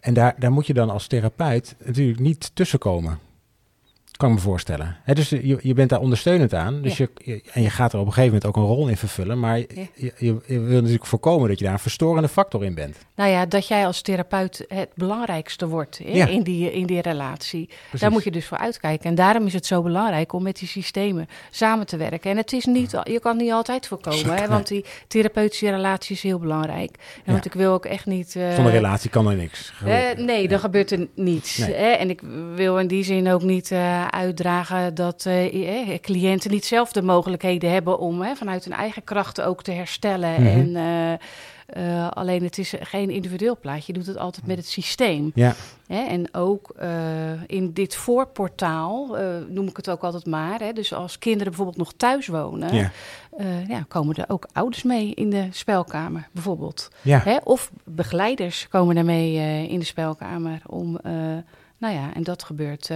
[0.00, 3.18] En daar, daar moet je dan als therapeut natuurlijk niet tussenkomen.
[4.18, 4.96] Kan ik me voorstellen.
[5.02, 6.82] Hè, dus je, je bent daar ondersteunend aan.
[6.82, 7.06] Dus Ja.
[7.14, 9.40] je, je- en je gaat er op een gegeven moment ook een rol in vervullen.
[9.40, 10.12] Maar je, je,
[10.46, 12.96] je wil natuurlijk voorkomen dat je daar een verstorende factor in bent.
[13.16, 16.26] Nou ja, dat jij als therapeut het belangrijkste wordt Ja.
[16.26, 17.66] in, die, in die relatie.
[17.66, 18.00] Precies.
[18.00, 19.08] Daar moet je dus voor uitkijken.
[19.10, 22.30] En daarom is het zo belangrijk om met die systemen samen te werken.
[22.30, 26.16] En het is niet, je kan het niet altijd voorkomen, hè, want die therapeutische relatie
[26.16, 26.96] is heel belangrijk.
[27.24, 28.36] En want ik wil ook echt niet.
[28.36, 29.72] eh, Zonder relatie kan er niks.
[29.84, 31.56] eh, nee, dan gebeurt er niets.
[31.58, 31.74] Nee.
[31.74, 31.86] Hè?
[31.90, 32.20] En ik
[32.54, 33.70] wil in die zin ook niet
[34.10, 39.46] uitdragen dat eh, eh, cliënten niet zelf de mogelijkheden hebben om vanuit hun eigen krachten
[39.46, 40.42] ook te herstellen.
[40.42, 40.46] Mhm.
[40.46, 41.12] En eh,
[41.68, 43.92] eh, alleen het is geen individueel plaatje.
[43.92, 45.30] Je doet het altijd met het systeem.
[45.34, 45.54] Ja,
[45.86, 46.02] Hè?
[46.02, 46.74] En ook
[47.46, 49.16] in dit voorportaal,
[49.48, 50.60] noem ik het ook altijd maar.
[50.60, 50.72] Hè?
[50.72, 52.90] Dus als kinderen bijvoorbeeld nog thuis wonen, ja,
[53.68, 56.88] ja, komen er ook ouders mee in de spelkamer bijvoorbeeld.
[57.02, 57.20] ja.
[57.24, 57.36] Hè?
[57.44, 60.98] Of begeleiders komen daarmee in de spelkamer om,
[61.78, 62.90] nou ja, en dat gebeurt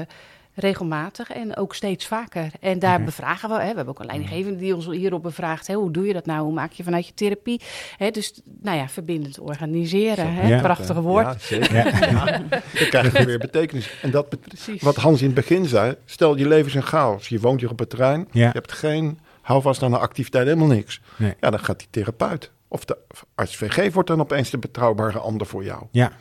[0.54, 2.50] regelmatig en ook steeds vaker.
[2.60, 3.04] En daar Oké.
[3.04, 6.06] bevragen we, hè, we hebben ook een leidinggevende die ons hierop bevraagt, hè, hoe doe
[6.06, 7.60] je dat nou, hoe maak je vanuit je therapie,
[7.96, 10.60] hè, dus, nou ja, verbindend organiseren, hè, Ja.
[10.60, 11.24] prachtige woord.
[11.26, 12.10] Ja, zeker.
[12.12, 12.24] Ja.
[12.78, 13.90] Dan krijg je weer betekenis.
[14.02, 14.82] En dat Precies.
[14.82, 17.28] wat Hans in het begin zei, stel je leven is een chaos.
[17.28, 18.46] Je woont hier op het terrein, Ja.
[18.46, 21.00] je hebt geen houvast aan een activiteit, helemaal niks.
[21.16, 21.34] Nee.
[21.40, 22.96] Ja, dan gaat die therapeut of de
[23.34, 25.82] arts VG wordt dan opeens de betrouwbare ander voor jou.
[25.90, 26.12] Ja,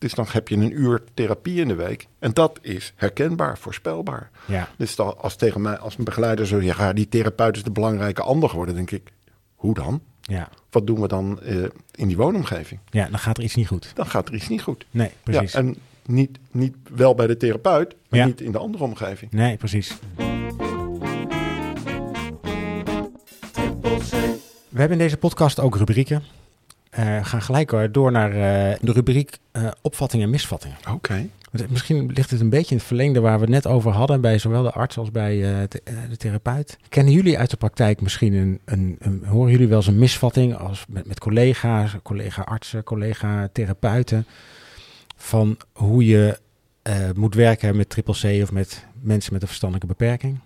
[0.00, 2.06] Dus dan heb je een uur therapie in de week.
[2.18, 4.30] En dat is herkenbaar, voorspelbaar.
[4.46, 4.68] ja.
[4.76, 8.22] Dus dan, als tegen mij, als een begeleider zo ja, die therapeut is de belangrijke
[8.22, 9.12] ander geworden, denk ik,
[9.54, 10.00] hoe dan?
[10.22, 10.48] Ja.
[10.70, 11.56] Wat doen we dan eh,
[11.94, 12.80] in die woonomgeving?
[12.90, 13.90] ja, dan gaat er iets niet goed.
[13.94, 14.86] Dan gaat er iets niet goed.
[14.90, 15.52] Nee, precies.
[15.52, 18.26] Ja, en niet, niet wel bij de therapeut, maar Ja.
[18.26, 19.32] niet in de andere omgeving.
[19.32, 19.96] Nee, precies.
[24.68, 26.22] We hebben in deze podcast ook rubrieken.
[26.90, 30.76] Eh, we gaan gelijk door naar eh, de rubriek eh, opvattingen en misvattingen.
[30.90, 31.26] Oké.
[31.68, 34.38] Misschien ligt het een beetje in het verlengde waar we het net over hadden, bij
[34.38, 36.76] zowel de arts als bij eh, de, de therapeut.
[36.88, 40.56] Kennen jullie uit de praktijk misschien een, een, een- horen jullie wel eens een misvatting
[40.56, 44.26] als met, met collega's, collega-artsen, collega-therapeuten,
[45.16, 46.38] van hoe je
[46.82, 50.38] eh, moet werken met triple C of met mensen met een verstandelijke beperking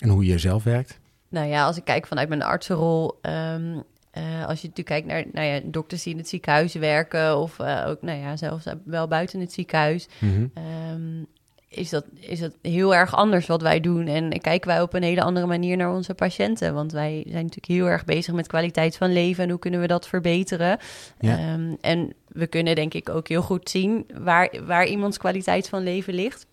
[0.00, 0.98] en hoe je zelf werkt?
[1.28, 3.78] Nou ja, als ik kijk vanuit mijn artsenrol, ehm,
[4.12, 7.58] eh, als je natuurlijk kijkt naar nou ja, dokters die in het ziekenhuis werken of
[7.58, 10.46] eh, ook, nou ja, zelfs wel buiten het ziekenhuis, Mhm.
[10.54, 11.24] ehm,
[11.68, 14.06] is, dat, is dat heel erg anders wat wij doen.
[14.06, 16.74] En kijken wij op een hele andere manier naar onze patiënten.
[16.74, 19.86] Want wij zijn natuurlijk heel erg bezig met kwaliteit van leven en hoe kunnen we
[19.86, 20.78] dat verbeteren.
[21.20, 21.38] Ja.
[21.38, 25.82] Ehm, en we kunnen denk ik ook heel goed zien waar, waar iemands kwaliteit van
[25.82, 26.46] leven ligt.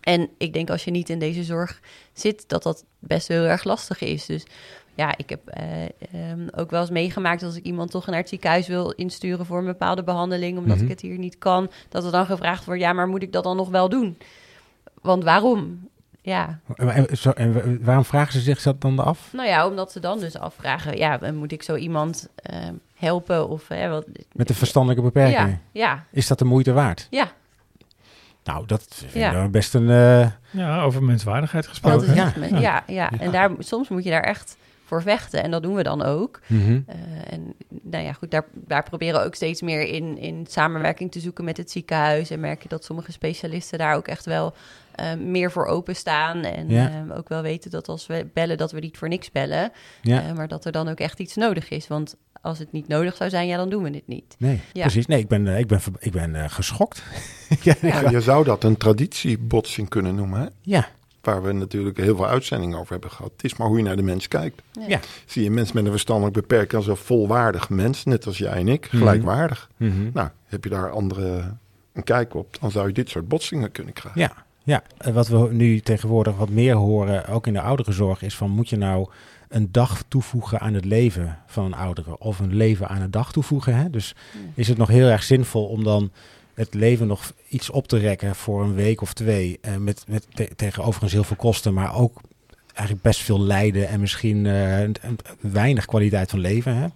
[0.00, 1.80] En ik denk als je niet in deze zorg
[2.12, 4.26] zit, dat dat best heel erg lastig is.
[4.26, 4.44] Dus
[4.94, 8.28] ja, ik heb eh, ehm, ook wel eens meegemaakt als ik iemand toch naar het
[8.28, 10.84] ziekenhuis wil insturen voor een bepaalde behandeling, omdat Mhm.
[10.84, 13.44] ik het hier niet kan, dat er dan gevraagd wordt, ja, maar moet ik dat
[13.44, 14.18] dan nog wel doen?
[15.02, 15.90] Want waarom?
[16.24, 19.28] Ja, En, en- zo- en waarom vragen ze zich dat dan af?
[19.32, 23.68] nou ja, omdat ze dan dus afvragen, ja, moet ik zo iemand ehm, helpen of
[23.68, 24.06] wat?
[24.32, 25.48] Met een verstandelijke beperking?
[25.48, 27.06] Ja, ja, Is dat de moeite waard?
[27.10, 27.32] ja.
[28.44, 29.42] Nou, dat vind Ja.
[29.44, 29.90] ik best een...
[29.90, 32.08] eh, Ja, over menswaardigheid Dat gesproken.
[32.08, 32.32] is ja.
[32.36, 33.10] me- ja, ja.
[33.18, 34.56] En daar, soms moet je daar echt
[34.92, 35.42] voor vechten.
[35.42, 36.40] En dat doen we dan ook.
[36.46, 36.80] mhm.
[36.86, 36.96] Eh,
[37.32, 41.20] en nou ja, goed, daar, daar proberen we ook steeds meer in, in samenwerking te
[41.20, 42.30] zoeken met het ziekenhuis.
[42.30, 44.54] En merk je dat sommige specialisten daar ook echt wel
[44.94, 46.42] eh, meer voor openstaan.
[46.44, 46.88] En Ja.
[47.08, 49.72] eh, ook wel weten dat als we bellen, dat we niet voor niks bellen.
[50.02, 50.32] Ja.
[50.32, 51.88] Maar dat er dan ook echt iets nodig is.
[51.88, 54.34] Want als het niet nodig zou zijn, ja, dan doen we het niet.
[54.38, 54.80] Nee, Ja.
[54.82, 55.06] precies.
[55.06, 57.02] Nee, ik ben, ik ben, ik ben eh, geschokt.
[57.62, 60.46] ja, Ja, je zou dat een traditiebotsing kunnen noemen, hè?
[60.62, 60.88] ja,
[61.22, 63.32] waar we natuurlijk heel veel uitzendingen over hebben gehad.
[63.32, 64.62] Het is maar hoe je naar de mens kijkt.
[64.88, 65.00] Ja.
[65.26, 68.52] Zie je een mens met een verstandelijk beperking als een volwaardig mens, net als jij
[68.52, 68.96] en ik, Mhm.
[68.96, 69.70] gelijkwaardig.
[69.76, 70.10] Mhm.
[70.12, 71.54] Nou, heb je daar andere
[71.92, 74.20] een kijk op, dan zou je dit soort botsingen kunnen krijgen.
[74.20, 74.32] ja.
[74.64, 78.50] Ja, en wat we nu tegenwoordig wat meer horen, ook in de ouderenzorg, is van
[78.50, 79.08] moet je nou
[79.48, 83.32] een dag toevoegen aan het leven van een oudere of een leven aan een dag
[83.32, 83.76] toevoegen?
[83.76, 83.90] Hè?
[83.90, 84.14] Dus
[84.54, 86.10] is het nog heel erg zinvol om dan
[86.54, 90.26] het leven nog iets op te rekken voor een week of twee, eh, met, met
[90.34, 92.20] te- tegen heel veel kosten, maar ook
[92.74, 94.44] eigenlijk best veel lijden en misschien
[95.02, 96.76] een- weinig kwaliteit van leven.
[96.76, 96.86] Hè?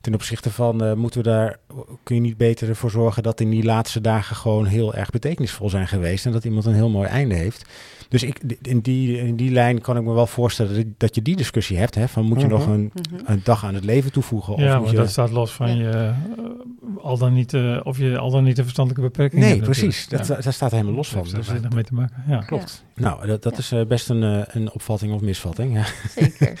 [0.00, 1.56] Ten opzichte van eh, moeten we daar,
[2.02, 5.68] kun je niet beter ervoor zorgen dat in die laatste dagen gewoon heel erg betekenisvol
[5.70, 7.64] zijn geweest en dat iemand een heel mooi einde heeft.
[8.08, 11.22] Dus ik, in, die, in die lijn kan ik me wel voorstellen dat- dat je
[11.22, 11.94] die discussie hebt.
[11.94, 12.70] Hè, van moet je nog Mhm.
[12.72, 13.22] een, Mhm.
[13.32, 14.54] een dag aan het leven toevoegen?
[14.54, 14.98] Of Ja, moet maar je...
[14.98, 15.90] dat staat los van Ja.
[15.90, 19.50] je eh, al dan niet, eh, of je al dan niet een verstandelijke beperking Nee,
[19.52, 19.64] hebt.
[19.64, 20.08] precies.
[20.08, 21.16] Dat, daar staat helemaal los van.
[21.22, 22.24] Dat heeft Dus, er weinig mee te maken.
[22.28, 22.38] Ja.
[22.38, 22.84] klopt.
[22.94, 23.78] Nou, dat, dat Ja.
[23.78, 24.22] is best een,
[24.56, 25.74] een opvatting of misvatting.
[25.74, 25.84] Ja.
[26.16, 26.60] Zeker.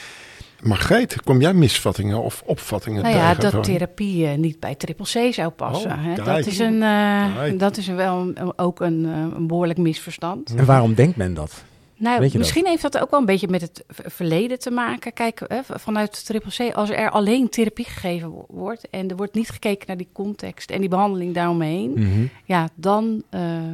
[0.62, 3.42] Margreet, kom jij misvattingen of opvattingen Nou ja, tegen?
[3.42, 5.90] dat van- therapie eh, niet bij triple C zou passen.
[5.90, 6.14] Oh, hè.
[6.14, 10.54] Dat is, een, eh, dat is wel een- ook een, eh, een behoorlijk misverstand.
[10.54, 11.64] En waarom denkt men dat?
[12.00, 15.12] Nou, misschien heeft dat ook wel een beetje met het verleden te maken.
[15.12, 19.48] Kijk, vanuit Triple C, als er alleen therapie gegeven wo- wordt en er wordt niet
[19.50, 22.26] gekeken naar die context en die behandeling daaromheen, Mhm.
[22.44, 23.72] ja, dan eh, eh,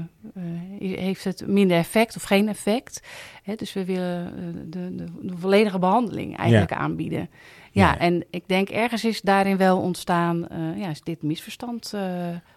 [0.81, 3.01] heeft het minder effect of geen effect.
[3.43, 7.29] Hè, dus we willen eh, de, de, de volledige behandeling eigenlijk aanbieden.
[7.81, 12.01] Ja, en ik denk ergens is daarin wel ontstaan, eh, ja, is dit misverstand eh,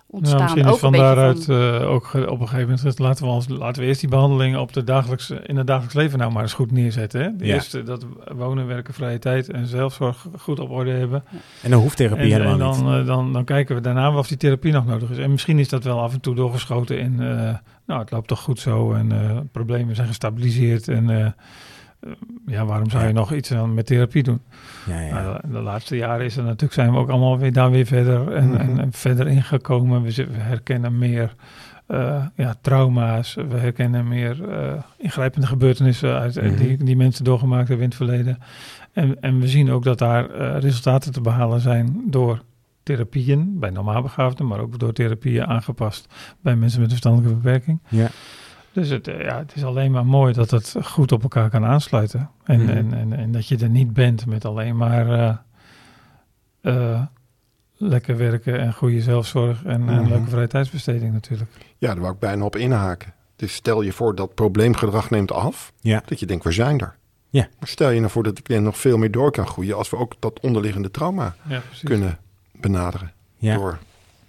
[0.07, 0.39] ontstaan.
[0.39, 2.99] Nou, misschien is ook van een beetje daaruit van- eh, ook op een gegeven moment
[2.99, 6.19] laten we, ons, laten we eerst die behandelingen op de dagelijks, in het dagelijks leven
[6.19, 7.21] nou maar eens goed neerzetten.
[7.21, 7.35] Hè?
[7.35, 7.53] De Ja.
[7.53, 8.05] eerste, dat
[8.35, 11.23] wonen, werken, vrije tijd en zelfzorg goed op orde hebben.
[11.63, 12.85] En dan hoeft therapie En, helemaal en niet.
[12.85, 15.17] dan, dan, dan kijken we daarna of die therapie nog nodig is.
[15.17, 17.53] En misschien is dat wel af en toe doorgeschoten in, eh,
[17.85, 20.87] nou het loopt toch goed zo en eh, problemen zijn gestabiliseerd.
[20.87, 21.35] En
[22.45, 24.41] ja, waarom zou je nog iets aan met therapie doen?
[24.87, 25.13] Ja, ja.
[25.21, 28.31] Nou, de laatste jaren is er natuurlijk zijn we ook allemaal weer daar weer verder
[28.33, 28.79] en, Mhm.
[28.79, 30.01] en verder ingekomen.
[30.03, 31.35] We, herkennen meer
[31.87, 36.57] eh, ja, trauma's, we herkennen meer eh, ingrijpende gebeurtenissen uit, eh, Mhm.
[36.57, 38.37] die, die mensen doorgemaakt hebben in het verleden.
[38.93, 42.41] En, en we zien ook dat daar resultaten te behalen zijn door
[42.83, 47.79] therapieën bij normaalbegaafden, maar ook door therapieën aangepast bij mensen met een verstandelijke beperking.
[47.87, 48.07] Ja.
[48.79, 51.65] Dus het, eh, ja, het is alleen maar mooi dat het goed op elkaar kan
[51.65, 52.29] aansluiten.
[52.43, 52.69] En, Mhm.
[52.69, 55.35] en, en, en dat je er niet bent met alleen maar eh,
[56.61, 57.01] eh,
[57.77, 60.07] lekker werken en goede zelfzorg en, en Mhm.
[60.07, 61.51] leuke vrije tijdsbesteding natuurlijk.
[61.77, 63.13] Ja, daar wou ik bijna op inhaken.
[63.35, 65.73] Dus stel je voor dat probleemgedrag neemt af.
[65.81, 66.01] Ja.
[66.05, 66.95] Dat je denkt, we zijn er.
[67.29, 67.47] Ja.
[67.59, 69.75] Maar stel je nou voor dat de cliënt nog veel meer door kan groeien...
[69.77, 72.17] als we ook dat onderliggende trauma Ja, kunnen
[72.51, 73.11] benaderen.
[73.37, 73.55] Ja.
[73.55, 73.79] Door,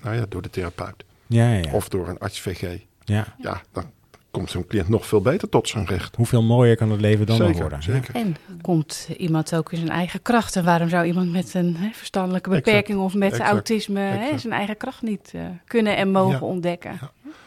[0.02, 1.04] nou ja, door de therapeut.
[1.26, 1.72] Ja, ja, ja.
[1.72, 2.78] Of door een arts-VG.
[3.04, 3.26] ja.
[3.38, 3.84] Ja, dan
[4.30, 6.16] komt zo'n cliënt nog veel beter tot zijn recht.
[6.16, 7.82] Hoeveel mooier kan het leven dan nog zeker, worden?
[7.82, 8.14] zeker.
[8.14, 10.56] En komt iemand ook in zijn eigen kracht?
[10.56, 14.38] En waarom zou iemand met een hè, verstandelijke Exact, beperking of met exact, autisme hè,
[14.38, 16.40] zijn eigen kracht niet eh, kunnen en mogen Ja.
[16.46, 16.98] ontdekken?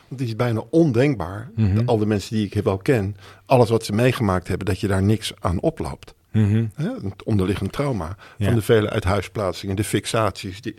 [0.08, 1.76] Want het is bijna ondenkbaar, Mhm.
[1.76, 3.16] de- al de mensen die ik wel ken...
[3.46, 6.14] alles wat ze meegemaakt hebben, dat je daar niks aan oploopt.
[6.32, 6.66] Mhm.
[6.76, 6.90] Hè?
[7.04, 8.46] Het onderliggend trauma Ja.
[8.46, 10.76] van de vele uithuisplaatsingen, de fixaties, die,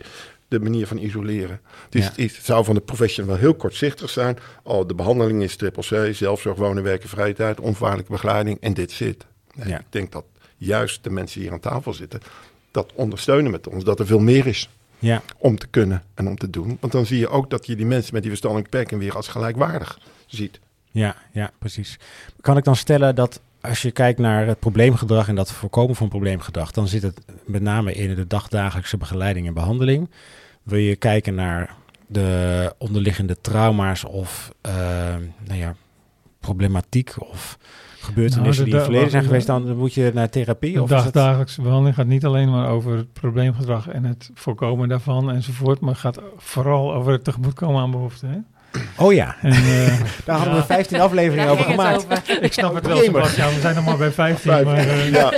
[0.57, 1.59] de manier van isoleren.
[1.89, 2.09] Dus Ja.
[2.09, 4.37] het, is- het zou van de profession wel heel kortzichtig zijn.
[4.63, 8.91] Oh, de behandeling is triple C, zelfzorg, wonen, werken, vrije tijd, onvoorwaardelijke begeleiding en dit
[8.91, 9.25] zit.
[9.55, 9.79] Nee, Ja.
[9.79, 10.25] Ik denk dat
[10.57, 12.19] juist de mensen die hier aan tafel zitten,
[12.71, 15.21] dat ondersteunen met ons, dat er veel meer is Ja.
[15.37, 16.77] om te kunnen en om te doen.
[16.79, 19.27] Want dan zie je ook dat je die mensen met die verstandelijke beperking weer als
[19.27, 20.59] gelijkwaardig ziet.
[20.91, 21.99] Ja, ja, precies.
[22.41, 26.09] Kan ik dan stellen dat als je kijkt naar het probleemgedrag en dat voorkomen van
[26.09, 30.09] probleemgedrag, dan zit het met name in de dagdagelijkse begeleiding en behandeling.
[30.65, 31.75] Wil je kijken naar
[32.07, 34.71] de onderliggende trauma's of eh,
[35.47, 35.75] nou ja,
[36.39, 37.57] problematiek of
[37.99, 40.73] gebeurtenissen Nou, de die in het verleden zijn geweest, dan moet je naar therapie?
[40.73, 44.29] De Of is dat- dagdagelijkse behandeling gaat niet alleen maar over het probleemgedrag en het
[44.33, 48.29] voorkomen daarvan enzovoort, maar gaat vooral over het tegemoetkomen aan behoeften.
[48.29, 48.37] Hè?
[48.97, 50.65] Oh ja, En, eh, daar hadden we Ja.
[50.65, 52.03] 15 afleveringen over gemaakt.
[52.05, 52.43] over.
[52.43, 52.97] ik snap het wel.
[52.97, 54.65] Sebastian, we zijn nog maar bij 15, Vijf.
[54.65, 55.31] maar eh, Ja.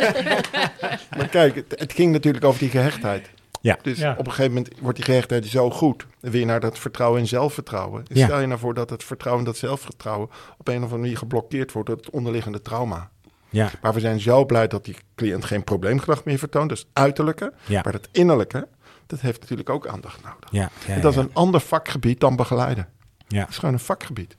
[1.18, 3.30] maar kijk, het, het ging natuurlijk over die gehechtheid.
[3.68, 3.78] Ja.
[3.82, 4.12] Dus Ja.
[4.18, 6.06] op een gegeven moment wordt die gehechtheid zo goed.
[6.22, 8.04] En weer naar dat vertrouwen en zelfvertrouwen.
[8.08, 8.26] Ja.
[8.26, 11.18] Stel je nou voor dat het vertrouwen en dat zelfvertrouwen op een of andere manier
[11.18, 13.10] geblokkeerd wordt door het onderliggende trauma.
[13.50, 16.70] Ja, Maar we zijn zo blij dat die cliënt geen probleemgedrag meer vertoont.
[16.70, 17.54] Dus uiterlijke.
[17.66, 18.68] ja, Maar dat innerlijke,
[19.08, 20.50] dat heeft natuurlijk ook aandacht nodig.
[20.52, 21.24] ja, ja, en dat is ja.
[21.24, 22.88] een ander vakgebied dan begeleiden.
[23.28, 23.40] Ja.
[23.40, 24.38] Het is gewoon een vakgebied.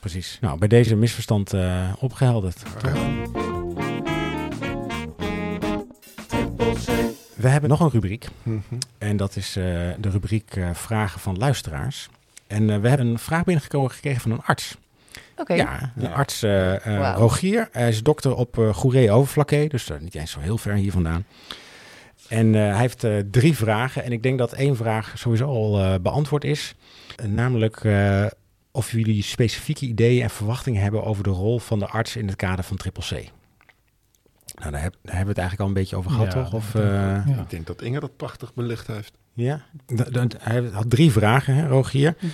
[0.00, 0.38] precies.
[0.40, 2.62] Nou, bij deze misverstand eh, opgehelderd.
[7.42, 8.26] We hebben nog een rubriek.
[8.42, 8.58] Mhm.
[8.98, 9.64] En dat is eh,
[9.98, 12.08] de rubriek eh, Vragen van luisteraars.
[12.46, 14.76] En eh, we hebben een vraag binnengekomen gekregen van een arts.
[15.36, 15.54] Oké.
[15.54, 16.10] Ja, de Ja.
[16.10, 16.40] arts.
[17.16, 17.68] Rogier.
[17.72, 21.24] Hij is dokter op eh Goeree dus niet eens zo heel ver hier vandaan.
[22.32, 24.04] En eh, hij heeft eh, drie vragen.
[24.04, 26.74] En ik denk dat één vraag sowieso al eh, beantwoord is.
[27.26, 28.26] Namelijk eh,
[28.70, 32.36] of jullie specifieke ideeën en verwachtingen hebben over de rol van de arts in het
[32.36, 33.30] kader van Triple C.
[34.62, 36.52] Nou, daar, heb- daar hebben we het eigenlijk al een beetje over gehad, Ja, toch?
[36.52, 36.82] Of, eh,
[37.26, 37.40] ja.
[37.40, 39.12] Ik denk dat Inge dat prachtig belicht heeft.
[39.32, 39.60] ja,
[40.38, 42.14] hij had drie vragen, hè, Rogier.
[42.20, 42.30] Mhm.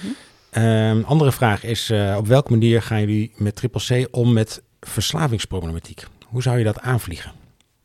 [0.51, 4.63] Ehm, andere vraag is, eh, op welke manier gaan jullie met Triple C om met
[4.81, 6.05] verslavingsproblematiek?
[6.27, 7.33] Hoe zou je dat aanvliegen?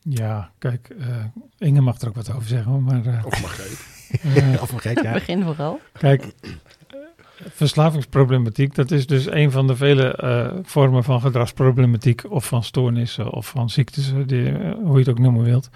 [0.08, 1.24] ja, kijk, eh,
[1.58, 3.86] Inge mag er ook wat over zeggen, maar eh, Of Margreet.
[4.54, 5.12] eh, Of vergeet, ja.
[5.12, 5.80] Begin vooral.
[5.98, 6.24] Kijk,
[7.50, 13.30] verslavingsproblematiek, dat is dus een van de vele eh, vormen van gedragsproblematiek of van stoornissen
[13.32, 15.68] of van ziektes, eh, die, eh, hoe je het ook noemen wilt.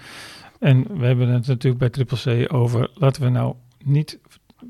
[0.59, 4.19] En we hebben het natuurlijk bij Triple C over, laten we nou niet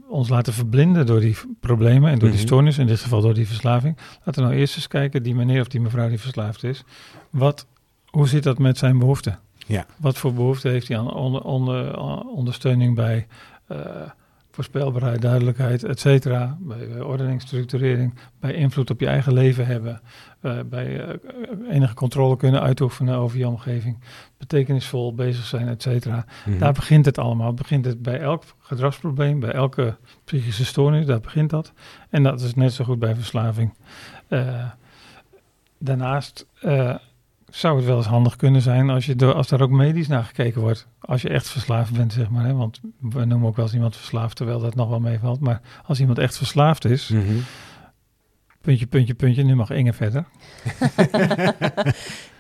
[0.08, 2.48] ons laten verblinden door die problemen en door die Mhm.
[2.48, 3.98] stoornis, in dit geval door die verslaving.
[4.24, 6.84] Laten we nou eerst eens kijken, die meneer of die mevrouw die verslaafd is,
[7.30, 7.68] wat,
[8.06, 9.40] hoe zit dat met zijn behoeften?
[9.68, 9.86] Ja.
[9.98, 13.28] Wat voor behoefte heeft hij aan onder, onder, ondersteuning bij
[14.52, 16.58] voorspelbaarheid, duidelijkheid, et cetera.
[16.60, 20.02] Bij, bij ordening, structurering, bij invloed op je eigen leven hebben.
[20.42, 21.16] eh, bij eh,
[21.70, 24.00] enige controle kunnen uitoefenen over je omgeving.
[24.38, 26.26] Betekenisvol bezig zijn, et cetera.
[26.46, 26.58] Mhm.
[26.60, 27.48] Daar begint het allemaal.
[27.48, 31.74] Het begint het bij elk gedragsprobleem, bij elke psychische stoornis, daar begint dat.
[32.10, 33.74] En dat is net zo goed bij verslaving.
[34.28, 34.66] Eh,
[35.78, 36.48] daarnaast
[37.50, 40.24] zou het wel eens handig kunnen zijn als, je door, als daar ook medisch naar
[40.24, 40.88] gekeken wordt.
[41.00, 42.46] Als je echt verslaafd bent, zeg maar.
[42.46, 42.54] Hè?
[42.54, 45.40] Want we noemen ook wel eens iemand verslaafd, terwijl dat nog wel meevalt.
[45.40, 47.38] Maar als iemand echt verslaafd is, Mhm.
[48.62, 50.26] puntje, puntje, puntje, nu mag Inge verder.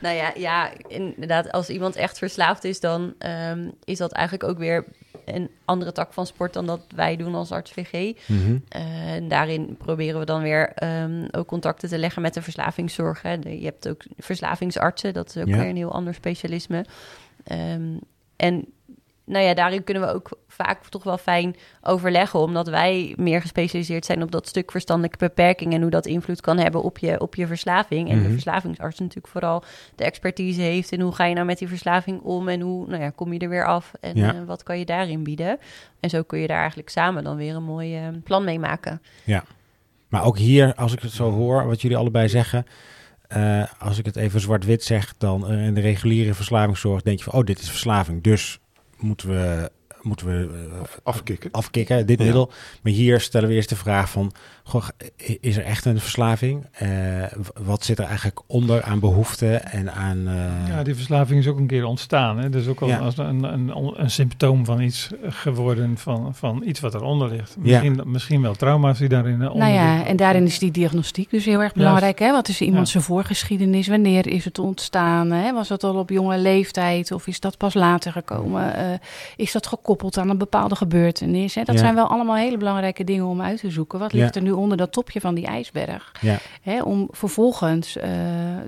[0.02, 4.58] Nou ja, ja, inderdaad, als iemand echt verslaafd is, dan ehm, is dat eigenlijk ook
[4.58, 4.86] weer
[5.35, 8.15] een andere tak van sport dan dat wij doen als arts VG.
[8.27, 8.57] Mhm.
[8.69, 13.21] En daarin proberen we dan weer ehm, ook contacten te leggen met de verslavingszorg.
[13.21, 13.39] Hè.
[13.39, 15.57] De- je hebt ook verslavingsartsen, dat is ook Ja.
[15.57, 16.85] weer een heel ander specialisme.
[17.43, 17.97] Ehm,
[18.35, 18.65] en
[19.29, 24.05] nou ja, daarin kunnen we ook vaak toch wel fijn overleggen, omdat wij meer gespecialiseerd
[24.05, 27.35] zijn op dat stuk verstandelijke beperking en hoe dat invloed kan hebben op je, op
[27.35, 28.09] je verslaving.
[28.09, 28.25] En Mhm.
[28.25, 29.63] de verslavingsarts natuurlijk vooral
[29.95, 33.01] de expertise heeft in hoe ga je nou met die verslaving om en hoe nou
[33.01, 34.33] ja, kom je er weer af en Ja.
[34.33, 35.57] eh, wat kan je daarin bieden.
[35.99, 39.01] En zo kun je daar eigenlijk samen dan weer een mooi eh, plan mee maken.
[40.09, 42.65] Maar ook hier, als ik het zo hoor, wat jullie allebei zeggen.
[43.27, 47.33] eh, als ik het even zwart-wit zeg, dan in de reguliere verslavingszorg denk je van,
[47.39, 48.23] oh, dit is verslaving.
[48.23, 48.59] Dus
[48.99, 51.51] moeten we, moeten we eh, Afkicken.
[51.51, 52.51] afkicken, dit middel.
[52.81, 54.31] Maar hier stellen we eerst de vraag van,
[54.69, 54.88] goh,
[55.41, 56.65] is er echt een verslaving?
[56.71, 56.88] Eh,
[57.63, 60.27] wat zit er eigenlijk onder aan behoeften en aan...
[60.27, 62.38] eh, Ja, die verslaving is ook een keer ontstaan.
[62.39, 62.49] Hè?
[62.49, 62.97] Dus ook al Ja.
[62.97, 67.55] als een, een, een symptoom van iets geworden, van, van iets wat eronder ligt.
[67.60, 70.05] Misschien, misschien wel trauma's die daarin eh, onder Nou ja, liggen.
[70.08, 72.19] en daarin is die diagnostiek dus heel erg belangrijk.
[72.19, 72.32] Hè?
[72.32, 72.91] Wat is iemand Ja.
[72.91, 73.88] zijn voorgeschiedenis?
[73.88, 75.32] Wanneer is het ontstaan?
[75.32, 75.53] Hè?
[75.53, 78.75] Was dat al op jonge leeftijd of is dat pas later gekomen?
[78.75, 78.86] Eh,
[79.36, 81.55] is dat gekoppeld aan een bepaalde gebeurtenis?
[81.55, 81.63] Hè?
[81.63, 81.82] Dat Ja.
[81.82, 83.99] zijn wel allemaal hele belangrijke dingen om uit te zoeken.
[83.99, 84.17] Wat Ja.
[84.19, 86.12] ligt er nu onder dat topje van die ijsberg?
[86.22, 86.38] Ja.
[86.62, 86.82] Hè?
[86.82, 88.10] Om vervolgens eh,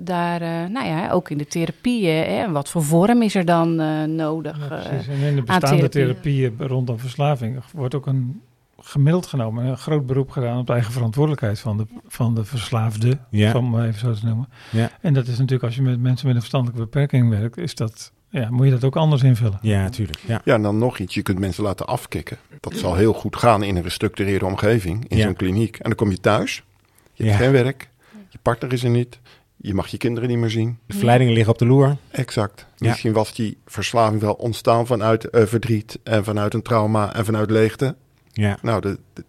[0.02, 2.50] daar, eh, nou ja, ook in de therapieën, hè?
[2.50, 4.58] wat voor vorm is er dan eh, nodig?
[4.58, 5.08] Ja, precies.
[5.08, 5.90] En in de bestaande therapie.
[5.90, 8.40] therapieën rondom verslaving wordt ook een
[8.84, 13.18] gemiddeld genomen een groot beroep gedaan op de eigen verantwoordelijkheid van de, van de verslaafde,
[13.30, 13.52] Ja.
[13.54, 14.48] om maar even zo te noemen.
[14.70, 14.90] Ja.
[15.00, 18.12] En dat is natuurlijk als je met mensen met een verstandelijke beperking werkt, is dat,
[18.28, 19.58] ja, moet je dat ook anders invullen.
[19.62, 20.18] ja, natuurlijk.
[20.26, 20.40] Ja.
[20.44, 21.14] Ja, en dan nog iets.
[21.14, 22.36] Je kunt mensen laten afkicken.
[22.62, 25.24] Dat zal heel goed gaan in een gestructureerde omgeving, in Ja.
[25.24, 25.76] zo'n kliniek.
[25.76, 26.64] En dan kom je thuis.
[27.12, 27.42] Je hebt Ja.
[27.44, 27.88] geen werk.
[28.28, 29.18] Je partner is er niet.
[29.56, 30.78] Je mag je kinderen niet meer zien.
[30.86, 31.96] De verleidingen liggen op de loer.
[32.10, 32.66] Exact.
[32.76, 32.88] Ja.
[32.88, 37.50] Misschien was die verslaving wel ontstaan vanuit eh, verdriet en vanuit een trauma en vanuit
[37.50, 37.94] leegte.
[38.32, 38.58] Ja.
[38.62, 39.24] Nou, de, de-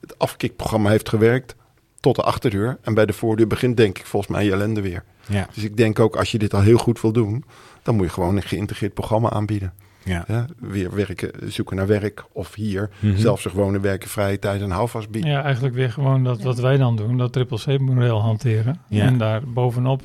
[0.00, 1.54] het afkikprogramma heeft gewerkt
[2.00, 2.78] tot de achterdeur.
[2.82, 5.04] En bij de voordeur begint denk ik volgens mij je ellende weer.
[5.26, 5.48] Ja.
[5.54, 7.44] Dus ik denk ook als je dit al heel goed wil doen,
[7.82, 9.72] dan moet je gewoon een geïntegreerd programma aanbieden.
[10.04, 10.24] Ja.
[10.28, 13.16] Ja, weer werken, zoeken naar werk of hier Mhm.
[13.16, 15.30] zelfs wonen, werken, vrije tijd en houvast bieden.
[15.30, 18.80] Ja, eigenlijk weer gewoon dat wat wij dan doen, dat triple C-model hanteren.
[18.88, 19.04] Ja.
[19.04, 20.02] En daar bovenop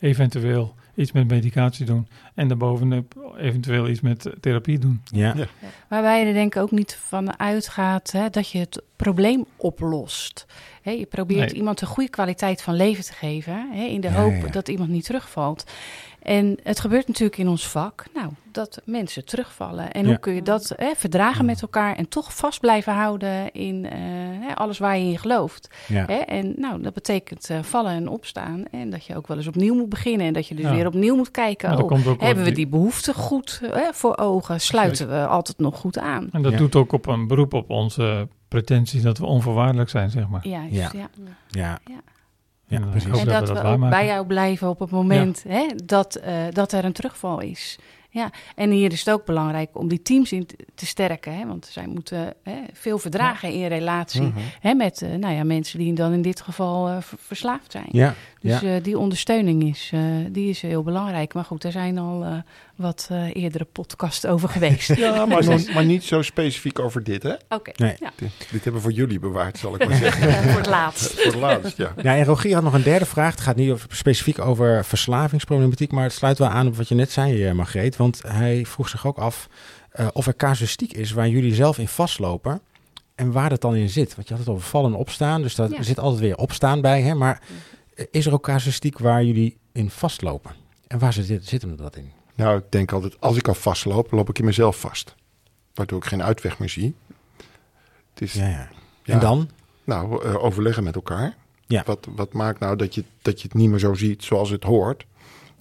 [0.00, 2.08] eventueel iets met medicatie doen.
[2.34, 5.00] En daarbovenop eventueel iets met therapie doen.
[5.04, 5.34] Ja.
[5.36, 5.46] Ja.
[5.88, 10.46] Waarbij je er denk ik ook niet van uitgaat hè, dat je het probleem oplost.
[10.82, 11.54] Hè, je probeert Nee.
[11.58, 14.50] iemand een goede kwaliteit van leven te geven, hè, in de Ja, hoop ja.
[14.50, 15.64] dat iemand niet terugvalt.
[16.22, 19.92] En het gebeurt natuurlijk in ons vak, nou, dat mensen terugvallen.
[19.92, 20.08] En Ja.
[20.08, 23.98] hoe kun je dat hè, verdragen met elkaar en toch vast blijven houden in eh,
[24.40, 25.68] hè, alles waar je in gelooft.
[25.88, 26.04] Ja.
[26.06, 26.14] Hè?
[26.14, 28.64] En nou, dat betekent eh, vallen en opstaan.
[28.70, 30.26] En dat je ook wel eens opnieuw moet beginnen.
[30.26, 30.74] En dat je dus Ja.
[30.74, 31.78] weer opnieuw moet kijken.
[31.78, 34.60] Oh, komt ook hebben we die behoefte goed hè, voor ogen?
[34.60, 36.28] Sluiten we altijd nog goed aan?
[36.32, 36.58] En dat Ja.
[36.58, 40.48] doet ook op een beroep op onze pretentie dat we onvoorwaardelijk zijn, zeg maar.
[40.48, 40.90] Juist, Ja.
[40.92, 41.08] ja.
[41.48, 41.80] Ja.
[42.68, 42.78] Ja.
[42.78, 46.14] Ja, En, dat dat we dat ook bij jou blijven op het moment hè, dat,
[46.14, 47.78] eh, dat er een terugval is.
[48.10, 51.36] Ja, en hier is het ook belangrijk om die teams in te- te sterken.
[51.38, 54.38] Hè, want zij moeten hè, veel verdragen in relatie Mhm.
[54.60, 57.86] hè, met eh, nou ja, mensen die dan in dit geval eh, ver- verslaafd zijn.
[57.90, 58.14] Ja.
[58.40, 58.74] Dus Ja.
[58.76, 60.00] eh, die ondersteuning is, eh,
[60.30, 61.34] die is heel belangrijk.
[61.34, 62.32] Maar goed, er zijn al eh,
[62.76, 64.94] wat eh, eerdere podcasts over geweest.
[64.96, 67.32] Ja, maar, zo- maar niet zo specifiek over dit, hè?
[67.48, 67.96] Oké, Nee.
[68.00, 68.12] ja.
[68.16, 70.32] Dit, dit hebben we voor jullie bewaard, zal ik maar zeggen.
[70.48, 71.12] voor het laatst.
[71.20, 71.94] voor het laatst, ja.
[72.02, 73.30] Ja, en Rogier had nog een derde vraag.
[73.30, 77.10] Het gaat niet specifiek over verslavingsproblematiek, maar het sluit wel aan op wat je net
[77.10, 77.96] zei, eh, Margreet.
[77.96, 79.48] Want hij vroeg zich ook af
[79.90, 82.60] eh, of er casuïstiek is waar jullie zelf in vastlopen
[83.14, 84.14] en waar dat dan in zit.
[84.14, 85.82] Want je had het over vallen en opstaan, dus daar Ja.
[85.82, 87.02] zit altijd weer opstaan bij.
[87.02, 87.14] Hè?
[87.14, 87.40] Maar
[87.94, 90.50] eh, is er ook casuïstiek waar jullie in vastlopen?
[90.86, 92.10] En waar zit, zit hem dat in?
[92.36, 95.14] Nou, ik denk altijd, als ik al vastloop, loop ik in mezelf vast.
[95.74, 96.94] Waardoor ik geen uitweg meer zie.
[98.14, 98.68] Het is, Ja, ja.
[99.02, 99.50] ja, En dan?
[99.84, 101.36] Nou, eh, overleggen met elkaar.
[101.66, 101.82] Ja.
[101.86, 104.64] Wat, wat maakt nou dat je, dat je het niet meer zo ziet zoals het
[104.64, 105.06] hoort?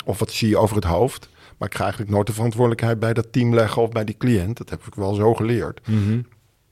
[0.05, 1.29] Of wat zie je over het hoofd?
[1.57, 4.57] Maar ik ga eigenlijk nooit de verantwoordelijkheid bij dat team leggen of bij die cliënt.
[4.57, 5.87] Dat heb ik wel zo geleerd.
[5.87, 6.21] Mhm.